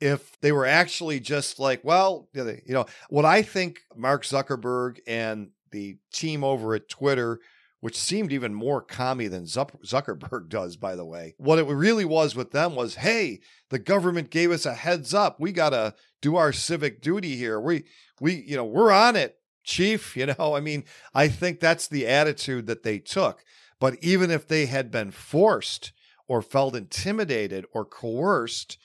if 0.00 0.40
they 0.40 0.50
were 0.50 0.66
actually 0.66 1.20
just 1.20 1.58
like, 1.58 1.84
well, 1.84 2.28
you 2.34 2.60
know, 2.68 2.86
what 3.10 3.24
I 3.24 3.42
think 3.42 3.80
Mark 3.94 4.24
Zuckerberg 4.24 4.98
and 5.06 5.50
the 5.70 5.98
team 6.12 6.42
over 6.42 6.74
at 6.74 6.88
Twitter, 6.88 7.40
which 7.80 7.96
seemed 7.96 8.32
even 8.32 8.54
more 8.54 8.80
commie 8.80 9.28
than 9.28 9.44
Zuckerberg 9.44 10.48
does, 10.48 10.76
by 10.76 10.96
the 10.96 11.04
way, 11.04 11.34
what 11.38 11.58
it 11.58 11.66
really 11.66 12.04
was 12.04 12.34
with 12.34 12.50
them 12.50 12.74
was, 12.74 12.96
hey, 12.96 13.40
the 13.68 13.78
government 13.78 14.30
gave 14.30 14.50
us 14.50 14.66
a 14.66 14.74
heads 14.74 15.12
up. 15.12 15.38
We 15.38 15.52
got 15.52 15.70
to 15.70 15.94
do 16.22 16.36
our 16.36 16.52
civic 16.52 17.02
duty 17.02 17.36
here. 17.36 17.60
We, 17.60 17.84
we, 18.20 18.34
you 18.46 18.56
know, 18.56 18.64
we're 18.64 18.92
on 18.92 19.16
it, 19.16 19.36
chief. 19.64 20.16
You 20.20 20.26
know, 20.26 20.54
I 20.54 20.60
mean, 20.60 20.84
I 21.14 21.28
think 21.28 21.60
that's 21.60 21.88
the 21.88 22.06
attitude 22.06 22.66
that 22.66 22.82
they 22.82 22.98
took. 22.98 23.44
But 23.78 23.96
even 24.02 24.30
if 24.30 24.46
they 24.46 24.66
had 24.66 24.90
been 24.90 25.10
forced 25.10 25.92
or 26.28 26.42
felt 26.42 26.76
intimidated 26.76 27.64
or 27.72 27.84
coerced, 27.84 28.78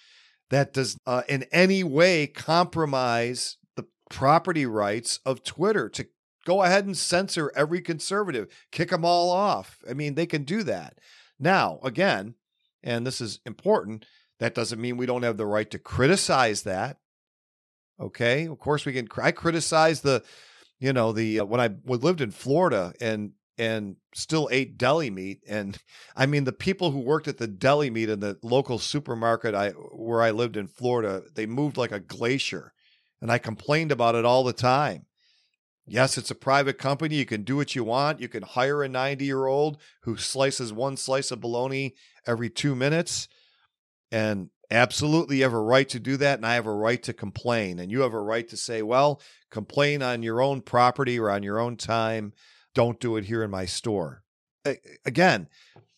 that 0.49 0.73
does 0.73 0.97
uh, 1.05 1.23
in 1.27 1.45
any 1.51 1.83
way 1.83 2.27
compromise 2.27 3.57
the 3.75 3.85
property 4.09 4.65
rights 4.65 5.19
of 5.25 5.43
Twitter 5.43 5.89
to 5.89 6.07
go 6.45 6.63
ahead 6.63 6.85
and 6.85 6.95
censor 6.95 7.51
every 7.55 7.81
conservative, 7.81 8.47
kick 8.71 8.89
them 8.89 9.03
all 9.03 9.31
off. 9.31 9.79
I 9.89 9.93
mean, 9.93 10.13
they 10.13 10.27
can 10.27 10.43
do 10.43 10.63
that. 10.63 10.99
Now, 11.39 11.79
again, 11.83 12.35
and 12.83 13.05
this 13.05 13.19
is 13.19 13.39
important, 13.45 14.05
that 14.39 14.53
doesn't 14.53 14.79
mean 14.79 14.97
we 14.97 15.07
don't 15.07 15.23
have 15.23 15.37
the 15.37 15.45
right 15.45 15.69
to 15.71 15.79
criticize 15.79 16.63
that. 16.63 16.97
Okay, 17.99 18.45
of 18.47 18.59
course 18.59 18.85
we 18.85 18.93
can. 18.93 19.07
I 19.21 19.31
criticize 19.31 20.01
the, 20.01 20.23
you 20.79 20.93
know, 20.93 21.11
the 21.11 21.39
uh, 21.39 21.45
when 21.45 21.61
I 21.61 21.69
lived 21.85 22.21
in 22.21 22.31
Florida 22.31 22.93
and 22.99 23.31
and 23.57 23.95
still 24.13 24.49
ate 24.51 24.77
deli 24.77 25.09
meat, 25.09 25.39
and 25.47 25.77
I 26.15 26.25
mean 26.25 26.43
the 26.43 26.51
people 26.53 26.91
who 26.91 26.99
worked 26.99 27.27
at 27.27 27.37
the 27.37 27.47
deli 27.47 27.89
meat 27.89 28.09
in 28.09 28.19
the 28.19 28.37
local 28.41 28.79
supermarket 28.79 29.55
I 29.55 29.69
where 29.71 30.21
I 30.21 30.31
lived 30.31 30.57
in 30.57 30.67
Florida, 30.67 31.23
they 31.33 31.45
moved 31.45 31.77
like 31.77 31.91
a 31.91 31.99
glacier, 31.99 32.73
and 33.21 33.31
I 33.31 33.37
complained 33.37 33.91
about 33.91 34.15
it 34.15 34.25
all 34.25 34.43
the 34.43 34.53
time. 34.53 35.05
Yes, 35.87 36.17
it's 36.17 36.31
a 36.31 36.35
private 36.35 36.79
company. 36.79 37.15
You 37.15 37.25
can 37.25 37.43
do 37.43 37.57
what 37.57 37.75
you 37.75 37.83
want. 37.83 38.19
You 38.19 38.27
can 38.27 38.41
hire 38.41 38.81
a 38.81 38.89
90 38.89 39.23
year 39.23 39.45
old 39.45 39.77
who 40.01 40.17
slices 40.17 40.73
one 40.73 40.97
slice 40.97 41.29
of 41.29 41.41
bologna 41.41 41.93
every 42.25 42.49
two 42.49 42.75
minutes. 42.75 43.27
And 44.11 44.49
absolutely, 44.71 45.37
you 45.37 45.43
have 45.43 45.53
a 45.53 45.59
right 45.59 45.87
to 45.89 45.99
do 45.99 46.17
that. 46.17 46.39
And 46.39 46.45
I 46.45 46.55
have 46.55 46.65
a 46.65 46.73
right 46.73 47.01
to 47.03 47.13
complain. 47.13 47.77
And 47.77 47.91
you 47.91 48.01
have 48.01 48.13
a 48.13 48.21
right 48.21 48.47
to 48.47 48.57
say, 48.57 48.81
well, 48.81 49.21
complain 49.51 50.01
on 50.01 50.23
your 50.23 50.41
own 50.41 50.61
property 50.61 51.19
or 51.19 51.29
on 51.29 51.43
your 51.43 51.59
own 51.59 51.77
time. 51.77 52.33
Don't 52.75 52.99
do 52.99 53.17
it 53.17 53.25
here 53.25 53.41
in 53.41 53.49
my 53.49 53.65
store. 53.65 54.23
Again, 55.05 55.47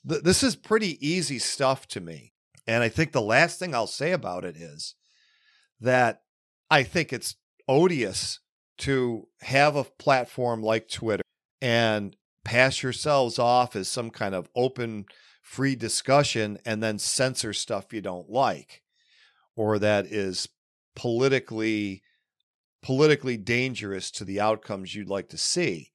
th- 0.08 0.24
this 0.24 0.44
is 0.44 0.56
pretty 0.56 1.06
easy 1.06 1.40
stuff 1.40 1.88
to 1.90 2.00
me. 2.00 2.34
And 2.66 2.84
I 2.84 2.90
think 2.90 3.12
the 3.12 3.22
last 3.22 3.60
thing 3.60 3.76
I'll 3.76 3.88
say 3.88 4.14
about 4.14 4.46
it 4.46 4.56
is 4.56 4.96
that 5.82 6.22
I 6.72 6.84
think 6.84 7.12
it's 7.12 7.36
odious 7.68 8.40
to 8.80 9.28
have 9.42 9.76
a 9.76 9.84
platform 9.84 10.62
like 10.62 10.88
Twitter 10.88 11.24
and 11.62 12.16
pass 12.46 12.82
yourselves 12.82 13.38
off 13.40 13.76
as 13.76 13.90
some 13.90 14.10
kind 14.10 14.34
of 14.34 14.50
open, 14.56 15.06
free 15.42 15.76
discussion 15.76 16.60
and 16.66 16.82
then 16.82 17.00
censor 17.00 17.54
stuff 17.54 17.92
you 17.92 18.02
don't 18.02 18.30
like 18.30 18.84
or 19.58 19.80
that 19.80 20.06
is 20.06 20.48
politically 20.96 22.04
politically 22.82 23.36
dangerous 23.36 24.12
to 24.12 24.24
the 24.24 24.40
outcomes 24.40 24.96
you'd 24.96 25.10
like 25.10 25.28
to 25.28 25.38
see. 25.38 25.92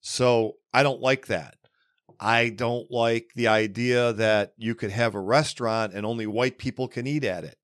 So 0.00 0.56
I 0.72 0.82
don't 0.82 1.00
like 1.00 1.26
that. 1.26 1.56
I 2.18 2.50
don't 2.50 2.90
like 2.90 3.30
the 3.34 3.48
idea 3.48 4.12
that 4.12 4.52
you 4.58 4.74
could 4.74 4.90
have 4.90 5.14
a 5.14 5.20
restaurant 5.20 5.94
and 5.94 6.04
only 6.04 6.26
white 6.26 6.58
people 6.58 6.86
can 6.86 7.06
eat 7.06 7.24
at 7.24 7.44
it. 7.44 7.56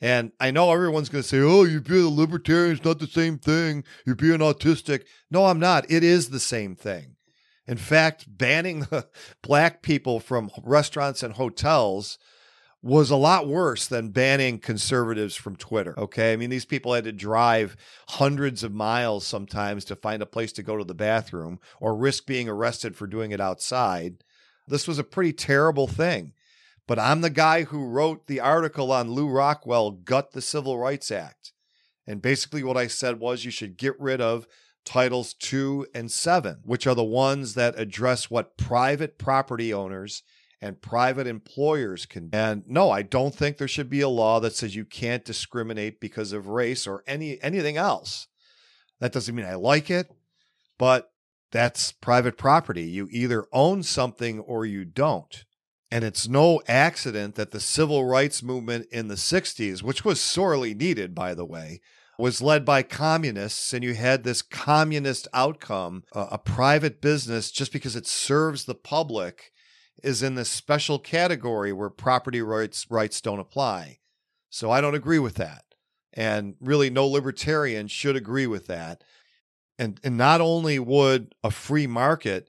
And 0.00 0.32
I 0.40 0.50
know 0.50 0.72
everyone's 0.72 1.08
going 1.08 1.22
to 1.22 1.28
say, 1.28 1.40
oh, 1.40 1.62
you're 1.62 1.80
being 1.80 2.04
a 2.04 2.08
libertarian. 2.08 2.72
It's 2.76 2.84
not 2.84 2.98
the 2.98 3.06
same 3.06 3.38
thing. 3.38 3.84
You're 4.04 4.16
being 4.16 4.40
autistic. 4.40 5.04
No, 5.30 5.46
I'm 5.46 5.60
not. 5.60 5.90
It 5.90 6.02
is 6.02 6.30
the 6.30 6.40
same 6.40 6.74
thing. 6.74 7.16
In 7.66 7.78
fact, 7.78 8.26
banning 8.28 8.80
the 8.80 9.08
black 9.42 9.82
people 9.82 10.20
from 10.20 10.50
restaurants 10.62 11.22
and 11.22 11.34
hotels 11.34 12.18
was 12.84 13.10
a 13.10 13.16
lot 13.16 13.48
worse 13.48 13.86
than 13.86 14.10
banning 14.10 14.58
conservatives 14.58 15.34
from 15.34 15.56
Twitter. 15.56 15.98
Okay. 15.98 16.34
I 16.34 16.36
mean, 16.36 16.50
these 16.50 16.66
people 16.66 16.92
had 16.92 17.04
to 17.04 17.12
drive 17.12 17.78
hundreds 18.08 18.62
of 18.62 18.74
miles 18.74 19.26
sometimes 19.26 19.86
to 19.86 19.96
find 19.96 20.20
a 20.20 20.26
place 20.26 20.52
to 20.52 20.62
go 20.62 20.76
to 20.76 20.84
the 20.84 20.94
bathroom 20.94 21.60
or 21.80 21.96
risk 21.96 22.26
being 22.26 22.46
arrested 22.46 22.94
for 22.94 23.06
doing 23.06 23.30
it 23.30 23.40
outside. 23.40 24.22
This 24.68 24.86
was 24.86 24.98
a 24.98 25.04
pretty 25.04 25.32
terrible 25.32 25.86
thing. 25.86 26.34
But 26.86 26.98
I'm 26.98 27.22
the 27.22 27.30
guy 27.30 27.62
who 27.62 27.88
wrote 27.88 28.26
the 28.26 28.40
article 28.40 28.92
on 28.92 29.12
Lew 29.12 29.30
Rockwell, 29.30 29.90
Gut 29.90 30.32
the 30.32 30.42
Civil 30.42 30.78
Rights 30.78 31.10
Act. 31.10 31.54
And 32.06 32.20
basically, 32.20 32.62
what 32.62 32.76
I 32.76 32.88
said 32.88 33.18
was 33.18 33.46
you 33.46 33.50
should 33.50 33.78
get 33.78 33.98
rid 33.98 34.20
of 34.20 34.46
titles 34.84 35.32
two 35.32 35.86
and 35.94 36.12
seven, 36.12 36.58
which 36.64 36.86
are 36.86 36.94
the 36.94 37.02
ones 37.02 37.54
that 37.54 37.78
address 37.78 38.30
what 38.30 38.58
private 38.58 39.16
property 39.16 39.72
owners 39.72 40.22
and 40.64 40.80
private 40.80 41.26
employers 41.26 42.06
can. 42.06 42.30
And 42.32 42.62
no, 42.66 42.90
I 42.90 43.02
don't 43.02 43.34
think 43.34 43.58
there 43.58 43.68
should 43.68 43.90
be 43.90 44.00
a 44.00 44.08
law 44.08 44.40
that 44.40 44.54
says 44.54 44.74
you 44.74 44.86
can't 44.86 45.22
discriminate 45.22 46.00
because 46.00 46.32
of 46.32 46.48
race 46.48 46.86
or 46.86 47.04
any 47.06 47.38
anything 47.42 47.76
else. 47.76 48.28
That 48.98 49.12
doesn't 49.12 49.34
mean 49.34 49.44
I 49.44 49.56
like 49.56 49.90
it, 49.90 50.10
but 50.78 51.10
that's 51.52 51.92
private 51.92 52.38
property. 52.38 52.84
You 52.84 53.08
either 53.10 53.44
own 53.52 53.82
something 53.82 54.40
or 54.40 54.64
you 54.64 54.86
don't. 54.86 55.44
And 55.90 56.02
it's 56.02 56.26
no 56.26 56.62
accident 56.66 57.34
that 57.34 57.50
the 57.50 57.60
civil 57.60 58.06
rights 58.06 58.42
movement 58.42 58.86
in 58.90 59.08
the 59.08 59.16
60s, 59.16 59.82
which 59.82 60.02
was 60.02 60.18
sorely 60.18 60.72
needed, 60.72 61.14
by 61.14 61.34
the 61.34 61.44
way, 61.44 61.82
was 62.18 62.40
led 62.40 62.64
by 62.64 62.82
communists, 62.82 63.74
and 63.74 63.84
you 63.84 63.94
had 63.94 64.24
this 64.24 64.40
communist 64.40 65.28
outcome. 65.34 66.04
Uh, 66.14 66.28
a 66.30 66.38
private 66.38 67.02
business, 67.02 67.50
just 67.50 67.70
because 67.70 67.94
it 67.94 68.06
serves 68.06 68.64
the 68.64 68.74
public, 68.74 69.52
is 70.02 70.22
in 70.22 70.34
this 70.34 70.50
special 70.50 70.98
category 70.98 71.72
where 71.72 71.90
property 71.90 72.42
rights 72.42 72.86
rights 72.90 73.20
don't 73.20 73.40
apply. 73.40 73.98
So 74.50 74.70
I 74.70 74.80
don't 74.80 74.94
agree 74.94 75.18
with 75.18 75.34
that. 75.36 75.64
And 76.12 76.54
really, 76.60 76.90
no 76.90 77.06
libertarian 77.06 77.88
should 77.88 78.16
agree 78.16 78.46
with 78.46 78.66
that. 78.66 79.02
And, 79.78 79.98
and 80.04 80.16
not 80.16 80.40
only 80.40 80.78
would 80.78 81.34
a 81.42 81.50
free 81.50 81.88
market 81.88 82.48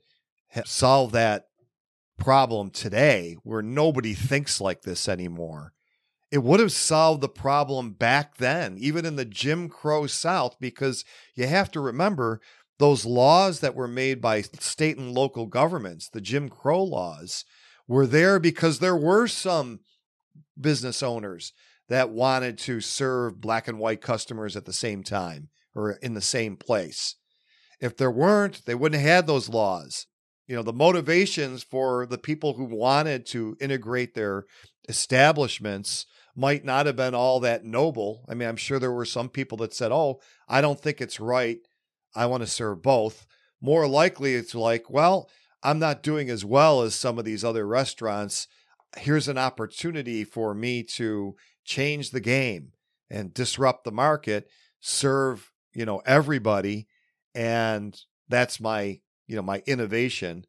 solve 0.65 1.12
that 1.13 1.47
problem 2.17 2.69
today 2.69 3.38
where 3.43 3.62
nobody 3.62 4.13
thinks 4.13 4.62
like 4.62 4.84
this 4.84 5.10
anymore. 5.10 5.73
It 6.31 6.43
would 6.43 6.60
have 6.60 6.71
solved 6.71 7.21
the 7.21 7.29
problem 7.29 7.91
back 7.91 8.38
then, 8.38 8.77
even 8.79 9.05
in 9.05 9.15
the 9.15 9.25
Jim 9.25 9.69
Crow 9.69 10.05
South, 10.08 10.58
because 10.60 11.05
you 11.34 11.47
have 11.47 11.71
to 11.71 11.79
remember 11.79 12.41
those 12.77 13.05
laws 13.05 13.59
that 13.61 13.75
were 13.75 13.88
made 13.88 14.21
by 14.21 14.41
state 14.41 14.97
and 14.97 15.11
local 15.11 15.45
governments, 15.45 16.09
the 16.09 16.21
Jim 16.21 16.49
Crow 16.49 16.83
laws, 16.83 17.45
were 17.88 18.07
there 18.07 18.39
because 18.39 18.79
there 18.79 18.95
were 18.95 19.27
some 19.27 19.79
business 20.59 21.01
owners 21.01 21.53
that 21.88 22.09
wanted 22.09 22.57
to 22.57 22.81
serve 22.81 23.39
black 23.39 23.67
and 23.67 23.79
white 23.79 24.01
customers 24.01 24.55
at 24.55 24.65
the 24.65 24.73
same 24.73 25.03
time 25.03 25.49
or 25.73 25.91
in 26.01 26.13
the 26.13 26.21
same 26.21 26.55
place. 26.57 27.15
If 27.79 27.95
there 27.95 28.11
weren't, 28.11 28.65
they 28.65 28.75
wouldn't 28.75 29.01
have 29.01 29.09
had 29.09 29.27
those 29.27 29.49
laws 29.49 30.07
you 30.47 30.55
know 30.55 30.63
the 30.63 30.73
motivations 30.73 31.63
for 31.63 32.05
the 32.05 32.17
people 32.17 32.53
who 32.53 32.65
wanted 32.65 33.25
to 33.27 33.57
integrate 33.59 34.13
their 34.13 34.45
establishments 34.88 36.05
might 36.35 36.65
not 36.65 36.85
have 36.85 36.95
been 36.95 37.15
all 37.15 37.39
that 37.39 37.63
noble 37.63 38.25
i 38.29 38.33
mean 38.33 38.47
i'm 38.47 38.55
sure 38.55 38.79
there 38.79 38.91
were 38.91 39.05
some 39.05 39.29
people 39.29 39.57
that 39.57 39.73
said 39.73 39.91
oh 39.91 40.19
i 40.47 40.61
don't 40.61 40.79
think 40.79 41.01
it's 41.01 41.19
right 41.19 41.57
i 42.15 42.25
want 42.25 42.41
to 42.41 42.47
serve 42.47 42.82
both. 42.82 43.25
More 43.62 43.88
likely 43.88 44.36
it's 44.36 44.56
like 44.56 44.89
well 44.89 45.30
i'm 45.63 45.80
not 45.80 46.04
doing 46.04 46.30
as 46.30 46.45
well 46.45 46.82
as 46.82 46.95
some 46.95 47.17
of 47.19 47.25
these 47.25 47.43
other 47.43 47.67
restaurants. 47.67 48.47
Here's 48.97 49.28
an 49.28 49.38
opportunity 49.38 50.23
for 50.23 50.54
me 50.54 50.84
to 50.84 51.36
change 51.65 52.12
the 52.12 52.21
game 52.21 52.71
and 53.10 53.34
disrupt 53.34 53.84
the 53.84 53.91
market 53.91 54.49
serve 54.80 55.51
you 55.73 55.86
know 55.86 56.01
everybody 56.06 56.88
and 57.34 57.99
that's 58.30 58.60
my 58.60 58.99
you 59.28 59.36
know 59.36 59.41
my 59.41 59.62
innovation. 59.65 60.45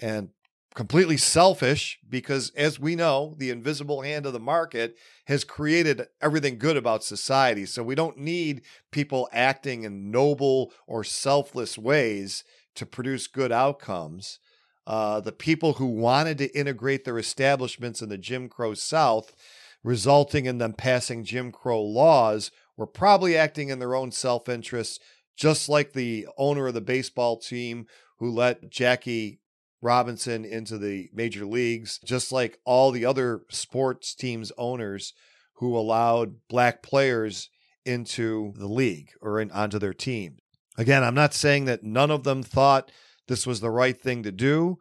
And 0.00 0.30
completely 0.74 1.16
selfish 1.16 1.98
because 2.08 2.50
as 2.50 2.80
we 2.80 2.96
know 2.96 3.34
the 3.38 3.50
invisible 3.50 4.02
hand 4.02 4.26
of 4.26 4.32
the 4.32 4.40
market 4.40 4.96
has 5.26 5.44
created 5.44 6.06
everything 6.20 6.58
good 6.58 6.76
about 6.76 7.04
society. 7.04 7.64
So 7.64 7.82
we 7.82 7.94
don't 7.94 8.18
need 8.18 8.62
people 8.90 9.28
acting 9.32 9.84
in 9.84 10.10
noble 10.10 10.72
or 10.86 11.04
selfless 11.04 11.78
ways 11.78 12.44
to 12.74 12.84
produce 12.84 13.28
good 13.28 13.52
outcomes. 13.52 14.40
Uh, 14.86 15.20
the 15.20 15.32
people 15.32 15.74
who 15.74 15.86
wanted 15.86 16.38
to 16.38 16.58
integrate 16.58 17.04
their 17.04 17.18
establishments 17.18 18.02
in 18.02 18.10
the 18.10 18.18
jim 18.18 18.50
crow 18.50 18.74
south 18.74 19.34
resulting 19.82 20.44
in 20.44 20.58
them 20.58 20.74
passing 20.74 21.24
jim 21.24 21.50
crow 21.50 21.80
laws 21.80 22.50
were 22.76 22.86
probably 22.86 23.34
acting 23.34 23.70
in 23.70 23.78
their 23.78 23.94
own 23.94 24.12
self-interest 24.12 25.00
just 25.36 25.70
like 25.70 25.94
the 25.94 26.26
owner 26.36 26.66
of 26.66 26.74
the 26.74 26.80
baseball 26.82 27.38
team 27.38 27.86
who 28.18 28.30
let 28.30 28.70
Jackie 28.70 29.40
Robinson 29.84 30.44
into 30.44 30.78
the 30.78 31.10
major 31.12 31.44
leagues, 31.44 32.00
just 32.04 32.32
like 32.32 32.58
all 32.64 32.90
the 32.90 33.04
other 33.04 33.42
sports 33.50 34.14
teams 34.14 34.50
owners 34.58 35.12
who 35.54 35.76
allowed 35.76 36.36
black 36.48 36.82
players 36.82 37.50
into 37.84 38.52
the 38.56 38.66
league 38.66 39.10
or 39.20 39.40
in, 39.40 39.50
onto 39.50 39.78
their 39.78 39.94
team. 39.94 40.38
Again, 40.76 41.04
I'm 41.04 41.14
not 41.14 41.34
saying 41.34 41.66
that 41.66 41.84
none 41.84 42.10
of 42.10 42.24
them 42.24 42.42
thought 42.42 42.90
this 43.28 43.46
was 43.46 43.60
the 43.60 43.70
right 43.70 44.00
thing 44.00 44.22
to 44.24 44.32
do, 44.32 44.78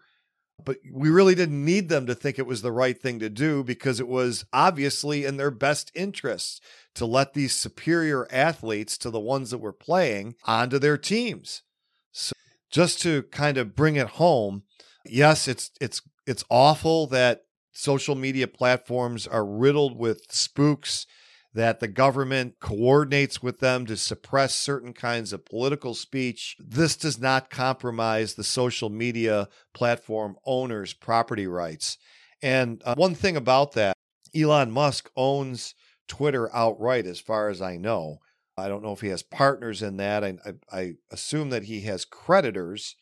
but 0.63 0.77
we 0.91 1.09
really 1.09 1.35
didn't 1.35 1.63
need 1.63 1.89
them 1.89 2.05
to 2.07 2.15
think 2.15 2.39
it 2.39 2.47
was 2.47 2.61
the 2.61 2.71
right 2.71 2.99
thing 2.99 3.19
to 3.19 3.29
do 3.29 3.63
because 3.63 3.99
it 3.99 4.07
was 4.07 4.45
obviously 4.53 5.25
in 5.25 5.37
their 5.37 5.51
best 5.51 5.91
interests 5.93 6.61
to 6.95 7.05
let 7.05 7.33
these 7.33 7.55
superior 7.55 8.27
athletes 8.31 8.97
to 8.97 9.09
the 9.09 9.19
ones 9.19 9.51
that 9.51 9.57
were 9.57 9.73
playing 9.73 10.35
onto 10.45 10.79
their 10.79 10.97
teams 10.97 11.63
So 12.11 12.33
just 12.71 13.01
to 13.01 13.23
kind 13.23 13.57
of 13.57 13.75
bring 13.75 13.95
it 13.95 14.07
home, 14.07 14.63
yes, 15.05 15.47
it's 15.47 15.71
it's 15.81 16.01
it's 16.25 16.43
awful 16.49 17.07
that 17.07 17.43
social 17.71 18.15
media 18.15 18.47
platforms 18.47 19.27
are 19.27 19.45
riddled 19.45 19.97
with 19.97 20.31
spooks 20.31 21.05
that 21.53 21.79
the 21.79 21.87
government 21.87 22.55
coordinates 22.59 23.43
with 23.43 23.59
them 23.59 23.85
to 23.85 23.95
suppress 23.95 24.55
certain 24.55 24.91
kinds 24.91 25.31
of 25.31 25.45
political 25.45 25.93
speech. 25.93 26.55
This 26.59 26.95
does 26.95 27.19
not 27.19 27.49
compromise 27.49 28.33
the 28.33 28.43
social 28.43 28.89
media 28.89 29.47
platform 29.73 30.35
owners' 30.45 30.93
property 30.93 31.45
rights. 31.45 31.97
And 32.41 32.81
uh, 32.85 32.95
one 32.95 33.13
thing 33.13 33.37
about 33.37 33.73
that, 33.73 33.95
Elon 34.35 34.71
Musk 34.71 35.11
owns 35.15 35.75
Twitter 36.07 36.53
outright, 36.55 37.05
as 37.05 37.19
far 37.19 37.49
as 37.49 37.61
I 37.61 37.77
know. 37.77 38.17
I 38.57 38.67
don't 38.67 38.83
know 38.83 38.91
if 38.91 39.01
he 39.01 39.07
has 39.09 39.23
partners 39.23 39.81
in 39.81 39.97
that. 39.97 40.23
I, 40.23 40.37
I, 40.45 40.79
I 40.79 40.93
assume 41.11 41.51
that 41.51 41.63
he 41.63 41.81
has 41.81 42.03
creditors, 42.03 42.95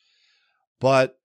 but 0.80 1.21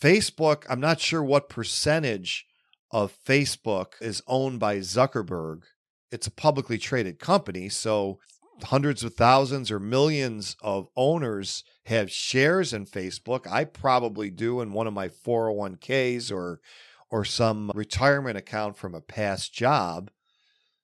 Facebook, 0.00 0.64
I'm 0.68 0.80
not 0.80 1.00
sure 1.00 1.22
what 1.22 1.48
percentage 1.48 2.46
of 2.90 3.16
Facebook 3.26 3.92
is 4.00 4.22
owned 4.26 4.60
by 4.60 4.78
Zuckerberg. 4.78 5.62
It's 6.10 6.26
a 6.26 6.32
publicly 6.32 6.78
traded 6.78 7.18
company, 7.18 7.68
so 7.68 8.18
hundreds 8.64 9.02
of 9.02 9.14
thousands 9.14 9.70
or 9.70 9.78
millions 9.78 10.56
of 10.62 10.88
owners 10.96 11.64
have 11.86 12.10
shares 12.10 12.72
in 12.72 12.86
Facebook. 12.86 13.46
I 13.50 13.64
probably 13.64 14.30
do 14.30 14.60
in 14.60 14.72
one 14.72 14.86
of 14.86 14.94
my 14.94 15.08
401ks 15.08 16.32
or 16.32 16.60
or 17.08 17.24
some 17.24 17.70
retirement 17.74 18.36
account 18.36 18.76
from 18.76 18.94
a 18.94 19.00
past 19.00 19.54
job. 19.54 20.10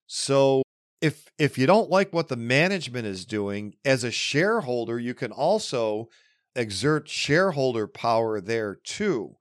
So 0.07 0.62
if 1.01 1.29
if 1.38 1.59
you 1.59 1.66
don't 1.66 1.90
like 1.90 2.12
what 2.12 2.29
the 2.29 2.37
management 2.37 3.07
is 3.07 3.25
doing 3.25 3.75
as 3.85 4.05
a 4.05 4.11
shareholder, 4.11 4.98
you 4.98 5.14
can 5.14 5.33
also 5.33 6.09
exert 6.55 7.09
shareholder 7.09 7.87
power 7.87 8.41
there 8.41 8.75
too. 8.75 9.37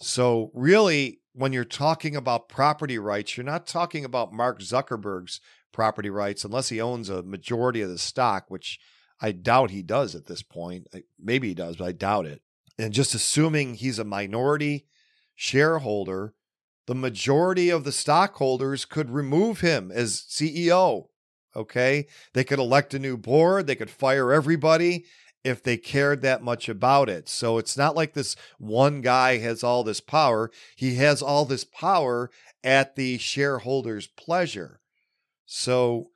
So 0.00 0.50
really 0.54 1.20
when 1.32 1.52
you're 1.52 1.64
talking 1.64 2.16
about 2.16 2.48
property 2.48 2.98
rights, 2.98 3.36
you're 3.36 3.44
not 3.44 3.66
talking 3.66 4.04
about 4.04 4.32
Mark 4.32 4.60
Zuckerberg's 4.60 5.40
property 5.72 6.10
rights 6.10 6.44
unless 6.44 6.68
he 6.68 6.80
owns 6.80 7.08
a 7.08 7.22
majority 7.22 7.80
of 7.80 7.90
the 7.90 7.98
stock, 7.98 8.46
which 8.48 8.80
I 9.20 9.32
doubt 9.32 9.70
he 9.70 9.82
does 9.82 10.14
at 10.14 10.26
this 10.26 10.42
point. 10.42 10.88
Maybe 11.18 11.48
he 11.48 11.54
does, 11.54 11.76
but 11.76 11.86
I 11.86 11.92
doubt 11.92 12.26
it. 12.26 12.42
And 12.78 12.92
just 12.92 13.14
assuming 13.14 13.74
he's 13.74 13.98
a 13.98 14.04
minority 14.04 14.86
shareholder, 15.34 16.34
the 16.86 16.94
majority 16.94 17.70
of 17.70 17.84
the 17.84 17.92
stockholders 17.92 18.84
could 18.84 19.10
remove 19.10 19.60
him 19.60 19.92
as 19.92 20.24
CEO. 20.28 21.06
Okay. 21.54 22.06
They 22.34 22.44
could 22.44 22.58
elect 22.58 22.94
a 22.94 22.98
new 22.98 23.16
board, 23.16 23.66
they 23.66 23.76
could 23.76 23.90
fire 23.90 24.32
everybody 24.32 25.04
if 25.44 25.62
they 25.62 25.76
cared 25.76 26.22
that 26.22 26.42
much 26.42 26.68
about 26.68 27.08
it. 27.08 27.28
So 27.28 27.58
it's 27.58 27.76
not 27.76 27.96
like 27.96 28.14
this 28.14 28.36
one 28.58 29.00
guy 29.00 29.38
has 29.38 29.62
all 29.62 29.84
this 29.84 30.00
power. 30.00 30.50
He 30.76 30.96
has 30.96 31.22
all 31.22 31.44
this 31.44 31.64
power 31.64 32.30
at 32.64 32.96
the 32.96 33.18
shareholders' 33.18 34.08
pleasure. 34.08 34.80
So 35.46 36.10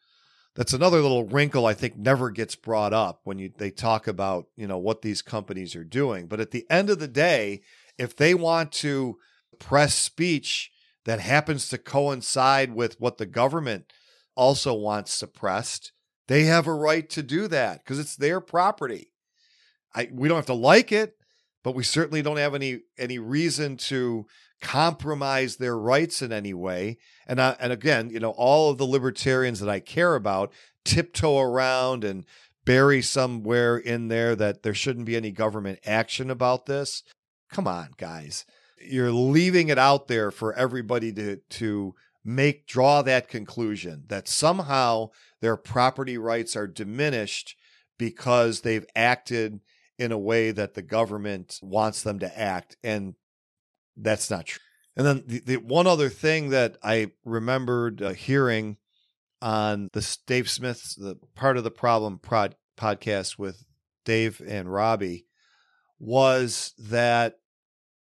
that's 0.54 0.72
another 0.72 1.00
little 1.00 1.24
wrinkle 1.24 1.64
I 1.64 1.74
think 1.74 1.96
never 1.96 2.30
gets 2.30 2.54
brought 2.54 2.92
up 2.92 3.20
when 3.24 3.38
you 3.38 3.52
they 3.56 3.70
talk 3.70 4.06
about, 4.06 4.46
you 4.56 4.66
know, 4.66 4.78
what 4.78 5.02
these 5.02 5.22
companies 5.22 5.74
are 5.74 5.84
doing. 5.84 6.26
But 6.26 6.40
at 6.40 6.50
the 6.50 6.66
end 6.68 6.90
of 6.90 6.98
the 6.98 7.08
day, 7.08 7.62
if 7.96 8.16
they 8.16 8.34
want 8.34 8.72
to 8.72 9.18
press 9.58 9.94
speech 9.94 10.70
that 11.04 11.20
happens 11.20 11.68
to 11.68 11.78
coincide 11.78 12.74
with 12.74 13.00
what 13.00 13.18
the 13.18 13.26
government 13.26 13.92
also 14.34 14.74
wants 14.74 15.12
suppressed, 15.12 15.92
they 16.28 16.44
have 16.44 16.66
a 16.66 16.74
right 16.74 17.08
to 17.10 17.22
do 17.22 17.48
that 17.48 17.82
because 17.82 17.98
it's 17.98 18.16
their 18.16 18.40
property. 18.40 19.11
I 19.94 20.08
we 20.12 20.28
don't 20.28 20.36
have 20.36 20.46
to 20.46 20.54
like 20.54 20.92
it, 20.92 21.16
but 21.62 21.74
we 21.74 21.82
certainly 21.82 22.22
don't 22.22 22.36
have 22.38 22.54
any 22.54 22.80
any 22.98 23.18
reason 23.18 23.76
to 23.76 24.26
compromise 24.60 25.56
their 25.56 25.76
rights 25.76 26.22
in 26.22 26.32
any 26.32 26.54
way. 26.54 26.98
And 27.26 27.40
I, 27.40 27.56
and 27.58 27.72
again, 27.72 28.10
you 28.10 28.20
know, 28.20 28.30
all 28.30 28.70
of 28.70 28.78
the 28.78 28.86
libertarians 28.86 29.60
that 29.60 29.68
I 29.68 29.80
care 29.80 30.14
about 30.14 30.52
tiptoe 30.84 31.40
around 31.40 32.04
and 32.04 32.24
bury 32.64 33.02
somewhere 33.02 33.76
in 33.76 34.08
there 34.08 34.36
that 34.36 34.62
there 34.62 34.74
shouldn't 34.74 35.06
be 35.06 35.16
any 35.16 35.32
government 35.32 35.80
action 35.84 36.30
about 36.30 36.66
this. 36.66 37.02
Come 37.50 37.66
on, 37.66 37.90
guys. 37.96 38.44
You're 38.80 39.12
leaving 39.12 39.68
it 39.68 39.78
out 39.78 40.08
there 40.08 40.30
for 40.30 40.54
everybody 40.54 41.12
to 41.12 41.36
to 41.36 41.94
make 42.24 42.66
draw 42.66 43.02
that 43.02 43.28
conclusion 43.28 44.04
that 44.06 44.28
somehow 44.28 45.10
their 45.40 45.56
property 45.56 46.16
rights 46.16 46.54
are 46.54 46.68
diminished 46.68 47.56
because 47.98 48.60
they've 48.60 48.86
acted 48.94 49.60
in 50.02 50.10
a 50.10 50.18
way 50.18 50.50
that 50.50 50.74
the 50.74 50.82
government 50.82 51.60
wants 51.62 52.02
them 52.02 52.18
to 52.18 52.38
act. 52.38 52.76
And 52.82 53.14
that's 53.96 54.30
not 54.30 54.46
true. 54.46 54.60
And 54.96 55.06
then 55.06 55.22
the, 55.26 55.40
the 55.40 55.56
one 55.56 55.86
other 55.86 56.08
thing 56.08 56.50
that 56.50 56.76
I 56.82 57.12
remembered 57.24 58.02
uh, 58.02 58.12
hearing 58.12 58.78
on 59.40 59.88
the 59.92 60.16
Dave 60.26 60.50
Smith's 60.50 60.96
the 60.96 61.16
part 61.34 61.56
of 61.56 61.64
the 61.64 61.70
problem 61.70 62.18
prod, 62.18 62.56
podcast 62.76 63.38
with 63.38 63.64
Dave 64.04 64.42
and 64.46 64.72
Robbie 64.72 65.26
was 65.98 66.74
that 66.78 67.36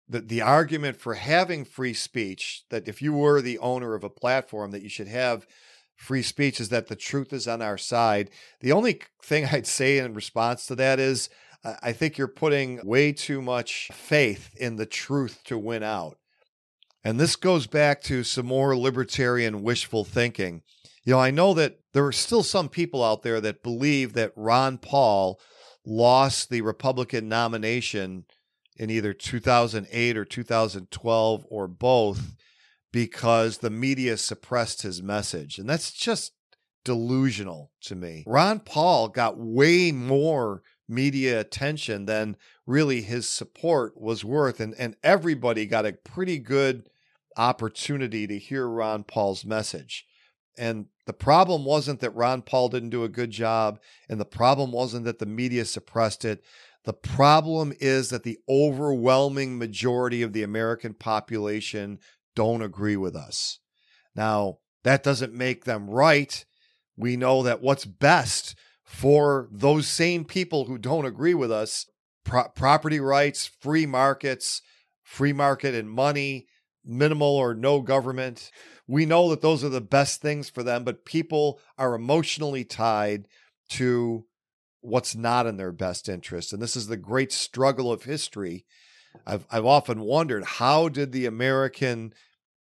the, 0.07 0.21
the 0.21 0.41
argument 0.41 0.97
for 0.97 1.15
having 1.15 1.65
free 1.65 1.93
speech 1.93 2.63
that 2.69 2.87
if 2.87 3.01
you 3.01 3.13
were 3.13 3.41
the 3.41 3.59
owner 3.59 3.93
of 3.93 4.03
a 4.03 4.09
platform 4.09 4.71
that 4.71 4.81
you 4.81 4.89
should 4.89 5.09
have 5.09 5.45
free 5.99 6.23
speech 6.23 6.61
is 6.61 6.69
that 6.69 6.87
the 6.87 6.95
truth 6.95 7.33
is 7.33 7.47
on 7.47 7.61
our 7.61 7.77
side. 7.77 8.29
The 8.61 8.71
only 8.71 9.01
thing 9.21 9.45
I'd 9.51 9.67
say 9.67 9.99
in 9.99 10.13
response 10.13 10.65
to 10.67 10.75
that 10.75 10.99
is 10.99 11.29
I 11.63 11.91
think 11.91 12.17
you're 12.17 12.27
putting 12.27 12.79
way 12.85 13.11
too 13.11 13.41
much 13.41 13.89
faith 13.93 14.55
in 14.55 14.77
the 14.77 14.85
truth 14.85 15.41
to 15.45 15.57
win 15.57 15.83
out. 15.83 16.17
And 17.03 17.19
this 17.19 17.35
goes 17.35 17.67
back 17.67 18.01
to 18.03 18.23
some 18.23 18.45
more 18.45 18.77
libertarian 18.77 19.63
wishful 19.63 20.03
thinking. 20.03 20.63
You 21.03 21.13
know, 21.13 21.19
I 21.19 21.31
know 21.31 21.53
that 21.53 21.79
there 21.93 22.05
are 22.05 22.11
still 22.11 22.43
some 22.43 22.69
people 22.69 23.03
out 23.03 23.23
there 23.23 23.41
that 23.41 23.63
believe 23.63 24.13
that 24.13 24.33
Ron 24.35 24.77
Paul 24.77 25.39
lost 25.85 26.49
the 26.49 26.61
Republican 26.61 27.27
nomination 27.27 28.25
in 28.77 28.89
either 28.89 29.13
2008 29.13 30.17
or 30.17 30.25
2012 30.25 31.45
or 31.49 31.67
both 31.67 32.35
because 32.91 33.57
the 33.57 33.69
media 33.69 34.17
suppressed 34.17 34.81
his 34.81 35.01
message. 35.01 35.57
And 35.57 35.69
that's 35.69 35.91
just 35.91 36.33
delusional 36.83 37.71
to 37.81 37.95
me. 37.95 38.23
Ron 38.25 38.59
Paul 38.59 39.09
got 39.09 39.37
way 39.37 39.91
more 39.91 40.63
media 40.89 41.39
attention 41.39 42.05
than 42.05 42.35
really 42.65 43.01
his 43.01 43.27
support 43.27 43.99
was 43.99 44.25
worth. 44.25 44.59
And, 44.59 44.73
and 44.77 44.95
everybody 45.03 45.65
got 45.65 45.85
a 45.85 45.93
pretty 45.93 46.39
good 46.39 46.89
opportunity 47.37 48.27
to 48.27 48.37
hear 48.37 48.67
Ron 48.67 49.03
Paul's 49.03 49.45
message. 49.45 50.05
And 50.57 50.87
the 51.05 51.13
problem 51.13 51.63
wasn't 51.63 52.01
that 52.01 52.15
Ron 52.15 52.41
Paul 52.41 52.69
didn't 52.69 52.89
do 52.89 53.05
a 53.05 53.09
good 53.09 53.31
job, 53.31 53.79
and 54.09 54.19
the 54.19 54.25
problem 54.25 54.71
wasn't 54.71 55.05
that 55.05 55.19
the 55.19 55.25
media 55.25 55.63
suppressed 55.63 56.25
it. 56.25 56.43
The 56.83 56.93
problem 56.93 57.73
is 57.79 58.09
that 58.09 58.23
the 58.23 58.39
overwhelming 58.49 59.57
majority 59.57 60.21
of 60.21 60.33
the 60.33 60.43
American 60.43 60.93
population 60.93 61.99
don't 62.35 62.61
agree 62.61 62.97
with 62.97 63.15
us. 63.15 63.59
Now, 64.15 64.57
that 64.83 65.03
doesn't 65.03 65.33
make 65.33 65.65
them 65.65 65.89
right. 65.89 66.45
We 66.97 67.15
know 67.15 67.43
that 67.43 67.61
what's 67.61 67.85
best 67.85 68.55
for 68.89 69.47
those 69.51 69.87
same 69.87 70.25
people 70.25 70.65
who 70.65 70.75
don't 70.75 71.05
agree 71.05 71.35
with 71.35 71.51
us 71.51 71.85
pro- 72.25 72.49
property 72.49 72.99
rights, 72.99 73.45
free 73.45 73.85
markets, 73.85 74.63
free 75.03 75.31
market 75.31 75.75
and 75.75 75.87
money, 75.87 76.47
minimal 76.83 77.37
or 77.37 77.53
no 77.53 77.81
government. 77.81 78.49
We 78.87 79.05
know 79.05 79.29
that 79.29 79.41
those 79.41 79.63
are 79.63 79.69
the 79.69 79.79
best 79.79 80.23
things 80.23 80.49
for 80.49 80.63
them, 80.63 80.83
but 80.83 81.05
people 81.05 81.59
are 81.77 81.93
emotionally 81.93 82.65
tied 82.65 83.27
to 83.69 84.25
what's 84.81 85.15
not 85.15 85.45
in 85.45 85.57
their 85.57 85.71
best 85.71 86.09
interest. 86.09 86.51
And 86.51 86.59
this 86.59 86.75
is 86.75 86.87
the 86.87 86.97
great 86.97 87.31
struggle 87.31 87.91
of 87.91 88.05
history. 88.05 88.65
I've, 89.23 89.45
I've 89.51 89.65
often 89.67 90.01
wondered 90.01 90.43
how 90.43 90.89
did 90.89 91.11
the 91.11 91.27
American 91.27 92.11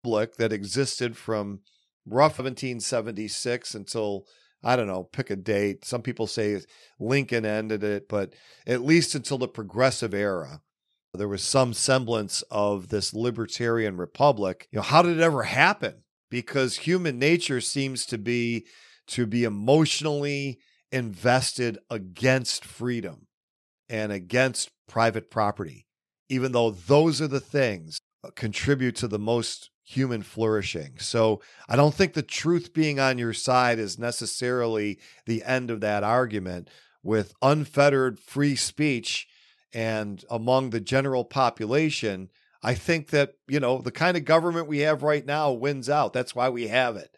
public 0.03 0.36
that 0.36 0.53
existed 0.53 1.17
from 1.17 1.62
rough 2.05 2.38
1776 2.38 3.73
until 3.73 4.25
I 4.63 4.76
don't 4.76 4.88
know, 4.88 5.04
pick 5.04 5.30
a 5.30 5.36
date. 5.36 5.86
Some 5.86 6.02
people 6.02 6.28
say 6.28 6.62
Lincoln 7.00 7.45
ended 7.45 7.84
it, 7.84 8.08
but 8.08 8.34
at 8.67 8.82
least 8.84 9.15
until 9.15 9.39
the 9.39 9.47
progressive 9.47 10.13
era, 10.13 10.62
there 11.13 11.28
was 11.28 11.43
some 11.43 11.74
semblance 11.74 12.43
of 12.52 12.89
this 12.89 13.13
libertarian 13.13 13.97
republic. 13.97 14.67
You 14.71 14.78
know, 14.78 14.84
how 14.84 15.02
did 15.02 15.17
it 15.17 15.24
ever 15.24 15.43
happen? 15.43 16.04
Because 16.30 16.78
human 16.78 17.19
nature 17.19 17.60
seems 17.60 18.06
to 18.08 18.17
be 18.17 18.65
to 19.08 19.26
be 19.26 19.43
emotionally 19.43 20.60
invested 20.91 21.80
against 21.89 22.63
freedom 22.63 23.28
and 23.89 24.12
against 24.12 24.69
private 24.88 25.30
property, 25.30 25.88
even 26.30 26.52
though 26.52 26.71
those 26.71 27.19
are 27.19 27.28
the 27.28 27.39
things 27.39 28.00
that 28.24 28.36
contribute 28.36 28.95
to 28.97 29.08
the 29.08 29.19
most 29.19 29.70
human 29.84 30.22
flourishing. 30.22 30.94
So 31.00 31.41
I 31.67 31.76
don't 31.76 31.94
think 31.94 32.13
the 32.13 32.22
truth 32.22 32.74
being 32.74 33.00
on 33.00 33.17
your 33.17 33.34
side 33.34 33.80
is 33.80 34.00
necessarily 34.00 35.00
the 35.26 35.44
end 35.44 35.72
of 35.72 35.82
that 35.82 36.04
argument. 36.04 36.70
With 37.04 37.34
unfettered 37.41 38.20
free 38.20 38.56
speech 38.56 39.28
and 39.74 40.24
among 40.30 40.70
the 40.70 40.80
general 40.80 41.26
population, 41.26 42.30
I 42.62 42.76
think 42.76 43.10
that, 43.10 43.34
you 43.48 43.60
know, 43.60 43.80
the 43.80 43.91
kind 43.91 44.15
of 44.15 44.26
government 44.26 44.67
we 44.67 44.80
have 44.80 45.02
right 45.02 45.26
now 45.26 45.52
wins 45.52 45.89
out. 45.89 46.13
That's 46.13 46.36
why 46.36 46.50
we 46.50 46.67
have 46.67 46.96
it. 46.96 47.17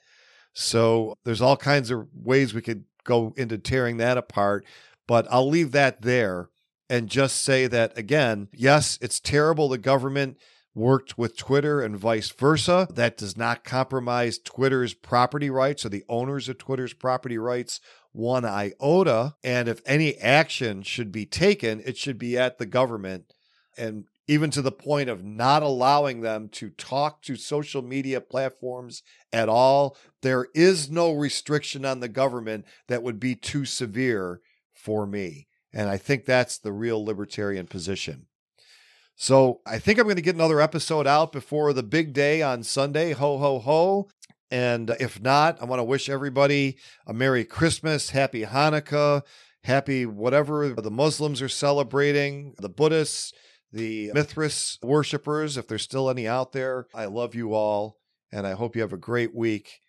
So 0.53 1.17
there's 1.25 1.41
all 1.41 1.57
kinds 1.57 1.91
of 1.91 2.07
ways 2.13 2.53
we 2.53 2.61
could 2.61 2.85
go 3.03 3.33
into 3.35 3.57
tearing 3.57 3.97
that 3.97 4.17
apart, 4.17 4.65
but 5.07 5.27
I'll 5.29 5.49
leave 5.49 5.71
that 5.73 6.01
there 6.01 6.49
and 6.89 7.09
just 7.09 7.41
say 7.41 7.67
that 7.67 7.97
again, 7.97 8.47
yes, 8.53 8.97
it's 9.01 9.19
terrible 9.19 9.67
the 9.67 9.77
government 9.77 10.37
worked 10.75 11.17
with 11.17 11.37
Twitter 11.37 11.81
and 11.81 11.97
vice 11.97 12.31
versa. 12.31 12.87
That 12.93 13.17
does 13.17 13.37
not 13.37 13.63
compromise 13.63 14.39
Twitter's 14.39 14.93
property 14.93 15.49
rights 15.49 15.85
or 15.85 15.89
the 15.89 16.03
owners 16.09 16.49
of 16.49 16.57
Twitter's 16.57 16.93
property 16.93 17.37
rights 17.37 17.79
one 18.11 18.45
iota. 18.45 19.35
And 19.43 19.67
if 19.67 19.81
any 19.85 20.17
action 20.17 20.83
should 20.83 21.11
be 21.11 21.25
taken, 21.25 21.81
it 21.85 21.97
should 21.97 22.17
be 22.17 22.37
at 22.37 22.57
the 22.57 22.65
government 22.65 23.33
and 23.77 24.05
even 24.27 24.49
to 24.51 24.61
the 24.61 24.71
point 24.71 25.09
of 25.09 25.23
not 25.23 25.63
allowing 25.63 26.21
them 26.21 26.47
to 26.47 26.69
talk 26.69 27.21
to 27.23 27.35
social 27.35 27.81
media 27.81 28.21
platforms 28.21 29.03
at 29.33 29.49
all. 29.49 29.97
There 30.21 30.47
is 30.53 30.89
no 30.89 31.11
restriction 31.11 31.83
on 31.83 31.99
the 31.99 32.07
government 32.07 32.65
that 32.87 33.03
would 33.03 33.19
be 33.19 33.35
too 33.35 33.65
severe 33.65 34.39
for 34.73 35.05
me. 35.05 35.47
And 35.73 35.89
I 35.89 35.97
think 35.97 36.25
that's 36.25 36.57
the 36.57 36.71
real 36.71 37.03
libertarian 37.03 37.65
position. 37.67 38.27
So 39.23 39.61
I 39.65 39.79
think 39.79 39.99
I'm 39.99 40.03
going 40.03 40.17
to 40.17 40.21
get 40.21 40.35
another 40.35 40.59
episode 40.59 41.07
out 41.07 41.31
before 41.31 41.71
the 41.71 41.81
big 41.81 42.11
day 42.11 42.41
on 42.41 42.61
Sunday. 42.61 43.13
Ho, 43.13 43.37
ho, 43.37 43.57
ho. 43.59 44.09
And 44.51 44.89
if 44.99 45.21
not, 45.21 45.61
I 45.61 45.65
want 45.65 45.79
to 45.79 45.85
wish 45.85 46.09
everybody 46.09 46.75
a 47.07 47.13
Merry 47.13 47.45
Christmas, 47.45 48.09
Happy 48.09 48.41
Hanukkah, 48.41 49.21
Happy 49.63 50.05
whatever 50.05 50.73
the 50.73 50.91
Muslims 50.91 51.41
are 51.41 51.47
celebrating, 51.47 52.53
the 52.59 52.67
Buddhists, 52.67 53.31
the 53.71 54.11
Mithras 54.13 54.77
worshippers, 54.83 55.55
if 55.55 55.69
there's 55.69 55.83
still 55.83 56.09
any 56.09 56.27
out 56.27 56.51
there. 56.51 56.87
I 56.93 57.05
love 57.05 57.33
you 57.33 57.53
all, 57.53 57.99
and 58.29 58.45
I 58.45 58.55
hope 58.55 58.75
you 58.75 58.81
have 58.81 58.91
a 58.91 58.97
great 58.97 59.33
week 59.33 59.79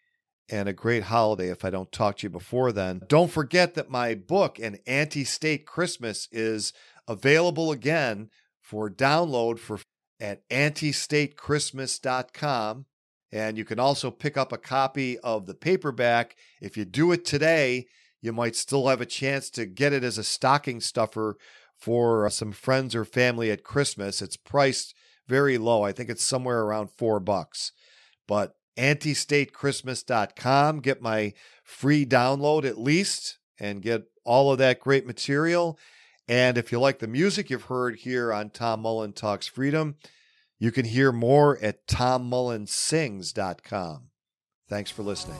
and 0.48 0.68
a 0.68 0.72
great 0.72 1.02
holiday 1.02 1.48
if 1.48 1.64
I 1.64 1.70
don't 1.70 1.90
talk 1.90 2.18
to 2.18 2.26
you 2.28 2.30
before 2.30 2.70
then. 2.70 3.02
Don't 3.08 3.32
forget 3.32 3.74
that 3.74 3.90
my 3.90 4.14
book, 4.14 4.60
An 4.60 4.78
Anti 4.86 5.24
State 5.24 5.66
Christmas, 5.66 6.28
is 6.30 6.72
available 7.08 7.72
again 7.72 8.30
for 8.64 8.90
download 8.90 9.58
for 9.58 9.80
at 10.18 10.48
antistatechristmas.com. 10.48 12.86
And 13.30 13.58
you 13.58 13.64
can 13.64 13.78
also 13.78 14.10
pick 14.10 14.36
up 14.36 14.52
a 14.52 14.58
copy 14.58 15.16
of 15.18 15.46
the 15.46 15.54
paperback. 15.54 16.34
If 16.62 16.76
you 16.76 16.84
do 16.84 17.12
it 17.12 17.24
today, 17.24 17.86
you 18.22 18.32
might 18.32 18.56
still 18.56 18.88
have 18.88 19.02
a 19.02 19.06
chance 19.06 19.50
to 19.50 19.66
get 19.66 19.92
it 19.92 20.02
as 20.02 20.16
a 20.16 20.24
stocking 20.24 20.80
stuffer 20.80 21.36
for 21.76 22.24
uh, 22.24 22.30
some 22.30 22.52
friends 22.52 22.94
or 22.94 23.04
family 23.04 23.50
at 23.50 23.64
Christmas. 23.64 24.22
It's 24.22 24.38
priced 24.38 24.94
very 25.26 25.58
low. 25.58 25.82
I 25.82 25.92
think 25.92 26.08
it's 26.08 26.24
somewhere 26.24 26.62
around 26.62 26.90
four 26.90 27.20
bucks. 27.20 27.72
But 28.26 28.54
antistatechristmas.com, 28.78 30.80
get 30.80 31.02
my 31.02 31.34
free 31.62 32.06
download 32.06 32.64
at 32.64 32.78
least 32.78 33.36
and 33.58 33.82
get 33.82 34.04
all 34.24 34.52
of 34.52 34.58
that 34.58 34.80
great 34.80 35.06
material. 35.06 35.78
And 36.26 36.56
if 36.56 36.72
you 36.72 36.80
like 36.80 37.00
the 37.00 37.06
music 37.06 37.50
you've 37.50 37.64
heard 37.64 37.96
here 37.96 38.32
on 38.32 38.48
Tom 38.50 38.80
Mullen 38.80 39.12
Talks 39.12 39.46
Freedom, 39.46 39.96
you 40.58 40.72
can 40.72 40.86
hear 40.86 41.12
more 41.12 41.58
at 41.62 41.86
tommullensings.com. 41.86 44.08
Thanks 44.68 44.90
for 44.90 45.02
listening. 45.02 45.38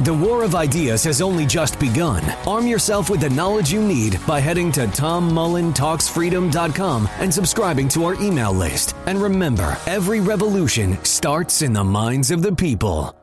The 0.00 0.14
war 0.14 0.42
of 0.42 0.56
ideas 0.56 1.04
has 1.04 1.22
only 1.22 1.46
just 1.46 1.78
begun. 1.78 2.28
Arm 2.46 2.66
yourself 2.66 3.08
with 3.08 3.20
the 3.20 3.30
knowledge 3.30 3.70
you 3.70 3.80
need 3.80 4.18
by 4.26 4.40
heading 4.40 4.72
to 4.72 4.88
tommullentalksfreedom.com 4.88 7.08
and 7.20 7.32
subscribing 7.32 7.86
to 7.90 8.04
our 8.04 8.14
email 8.14 8.52
list. 8.52 8.96
And 9.06 9.22
remember, 9.22 9.78
every 9.86 10.18
revolution 10.20 10.98
starts 11.04 11.62
in 11.62 11.72
the 11.72 11.84
minds 11.84 12.32
of 12.32 12.42
the 12.42 12.52
people. 12.52 13.14